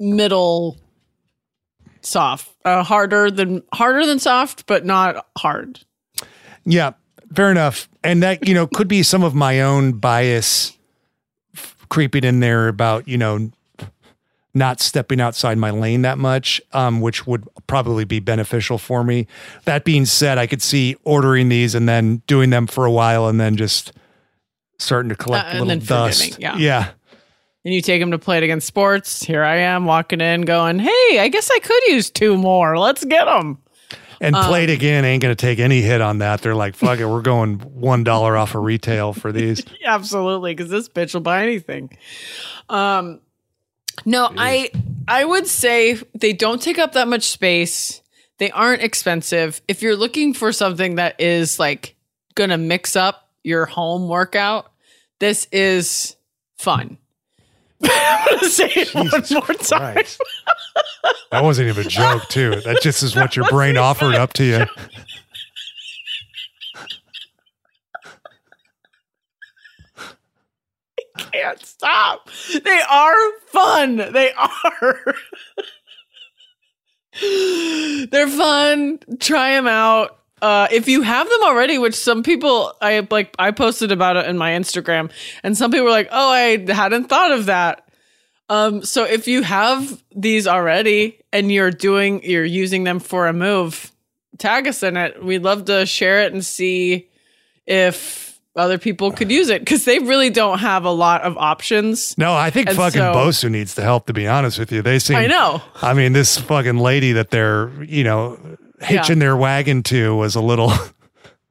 [0.00, 0.78] middle
[2.00, 5.80] soft, uh, harder than harder than soft, but not hard.
[6.64, 6.92] Yeah,
[7.34, 7.88] fair enough.
[8.04, 10.76] And that, you know, could be some of my own bias
[11.88, 13.50] creeping in there about, you know,
[14.54, 19.26] not stepping outside my lane that much, um, which would probably be beneficial for me.
[19.64, 23.28] That being said, I could see ordering these and then doing them for a while
[23.28, 23.92] and then just
[24.78, 26.38] starting to collect Uh, little dust.
[26.38, 26.56] yeah.
[26.56, 26.90] yeah.
[27.64, 29.22] And you take them to Play It Again Sports.
[29.22, 32.76] Here I am walking in, going, "Hey, I guess I could use two more.
[32.76, 33.58] Let's get them."
[34.22, 36.42] And Um, played again ain't going to take any hit on that.
[36.42, 39.64] They're like, fuck it, we're going $1 off of retail for these.
[39.84, 41.90] Absolutely, because this bitch will buy anything.
[42.68, 43.20] Um,
[44.04, 44.70] no, I
[45.08, 48.00] I would say they don't take up that much space.
[48.38, 49.60] They aren't expensive.
[49.66, 51.96] If you're looking for something that is like
[52.36, 54.72] gonna mix up your home workout,
[55.18, 56.16] this is
[56.56, 56.96] fun.
[57.84, 59.94] I'm gonna say it one more time.
[59.94, 60.20] Christ.
[61.30, 62.60] that wasn't even a joke, too.
[62.62, 64.66] That just is what your brain offered up to you.
[71.16, 72.28] I can't stop.
[72.64, 73.96] They are fun.
[73.96, 75.14] They are.
[78.10, 78.98] They're fun.
[79.20, 80.21] Try them out.
[80.42, 84.26] Uh, if you have them already, which some people I like, I posted about it
[84.26, 85.10] in my Instagram,
[85.44, 87.88] and some people were like, "Oh, I hadn't thought of that."
[88.48, 93.32] Um, so if you have these already and you're doing, you're using them for a
[93.32, 93.90] move,
[94.38, 95.24] tag us in it.
[95.24, 97.08] We'd love to share it and see
[97.66, 102.18] if other people could use it because they really don't have a lot of options.
[102.18, 104.82] No, I think And fucking so- Bosu needs the help, to be honest with you.
[104.82, 105.62] They seem, I know.
[105.80, 108.38] I mean, this fucking lady that they're, you know,
[108.82, 110.72] hitching their wagon to was a little,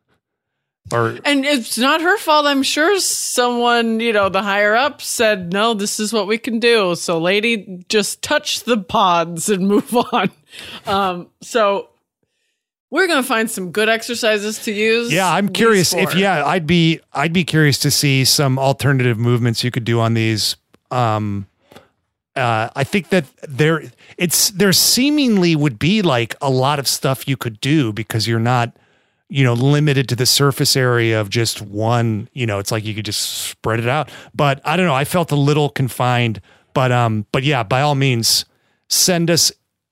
[0.94, 2.45] or And it's not her fault.
[2.45, 6.60] I'm sure someone, you know, the higher up said, no, this is what we can
[6.60, 6.95] do.
[6.95, 10.32] So, lady, just touch the pods and move on.
[10.86, 11.90] Um, so,
[12.90, 15.14] we're going to find some good exercises to use.
[15.14, 19.64] yeah, I'm curious if, yeah, I'd be, I'd be curious to see some alternative movements
[19.64, 20.58] you could do on these.
[20.91, 21.48] Um,
[22.36, 23.84] uh, I think that there,
[24.18, 28.40] it's, there seemingly would be like a lot of stuff you could do because you're
[28.40, 28.76] not,
[29.32, 32.94] you know, limited to the surface area of just one, you know, it's like you
[32.94, 34.10] could just spread it out.
[34.36, 36.41] But I don't know, I felt a little confined,
[36.74, 38.44] but um but yeah, by all means
[38.90, 39.49] send us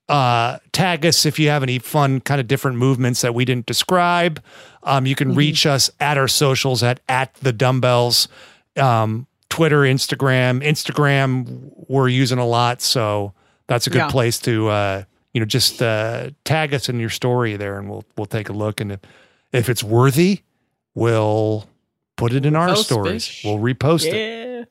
[0.09, 3.65] uh tag us if you have any fun kind of different movements that we didn't
[3.65, 4.43] describe.
[4.83, 8.27] Um you can reach us at our socials at at the dumbbells
[8.75, 13.33] um Twitter, Instagram, Instagram we're using a lot, so
[13.67, 14.09] that's a good Yeah.
[14.11, 15.03] place to uh
[15.33, 18.53] you know just uh tag us in your story there and we'll we'll take a
[18.53, 18.99] look and if
[19.51, 20.41] if it's worthy,
[20.95, 21.65] we'll
[22.15, 23.41] put it in our stories.
[23.43, 24.67] We'll repost it.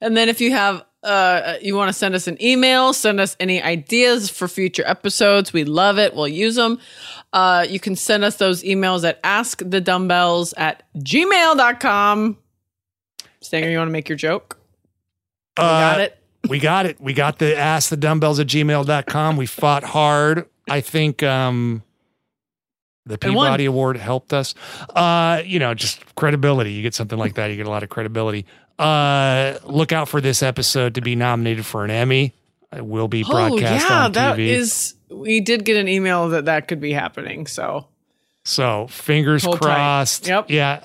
[0.00, 3.36] And then if you have uh you want to send us an email, send us
[3.40, 5.52] any ideas for future episodes.
[5.52, 6.14] We love it.
[6.14, 6.78] We'll use them.
[7.32, 12.38] Uh you can send us those emails at askthedumbbells at gmail.com.
[13.44, 14.58] Stanger, you want to make your joke?
[15.56, 16.18] We got Uh, it.
[16.48, 17.00] we got it.
[17.00, 19.36] We got the ask the dumbbells at gmail.com.
[19.36, 20.46] We fought hard.
[20.68, 21.82] I think um
[23.06, 24.54] the Peabody Award helped us.
[24.94, 26.72] Uh, you know, just credibility.
[26.72, 28.46] You get something like that, you get a lot of credibility.
[28.78, 32.34] Uh look out for this episode to be nominated for an Emmy.
[32.74, 34.14] It will be broadcast Oh yeah, on TV.
[34.14, 37.46] that is we did get an email that that could be happening.
[37.46, 37.86] So
[38.44, 39.74] So fingers Hold tight.
[39.76, 40.26] crossed.
[40.26, 40.50] Yep.
[40.50, 40.84] Yeah.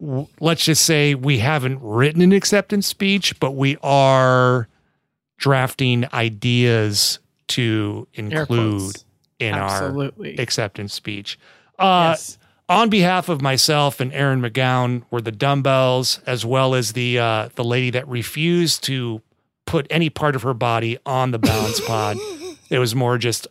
[0.00, 4.68] Let's just say we haven't written an acceptance speech, but we are
[5.38, 7.18] drafting ideas
[7.48, 8.96] to include
[9.38, 10.36] in Absolutely.
[10.36, 11.38] our acceptance speech.
[11.78, 12.38] Uh, yes.
[12.68, 17.48] On behalf of myself and Erin McGowan, were the dumbbells, as well as the uh,
[17.56, 19.20] the lady that refused to
[19.66, 22.16] put any part of her body on the balance pod.
[22.70, 23.46] It was more just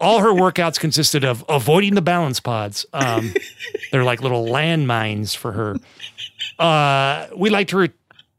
[0.00, 2.84] all her workouts consisted of avoiding the balance pods.
[2.92, 3.32] Um,
[3.92, 5.76] they're like little landmines for her.
[6.58, 7.90] Uh, we like to re-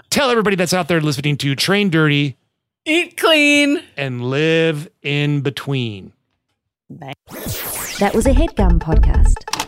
[0.10, 2.38] tell everybody that's out there listening to train dirty
[2.86, 3.82] Eat clean.
[3.98, 6.14] and live in between.
[6.90, 9.68] That was a headgum podcast.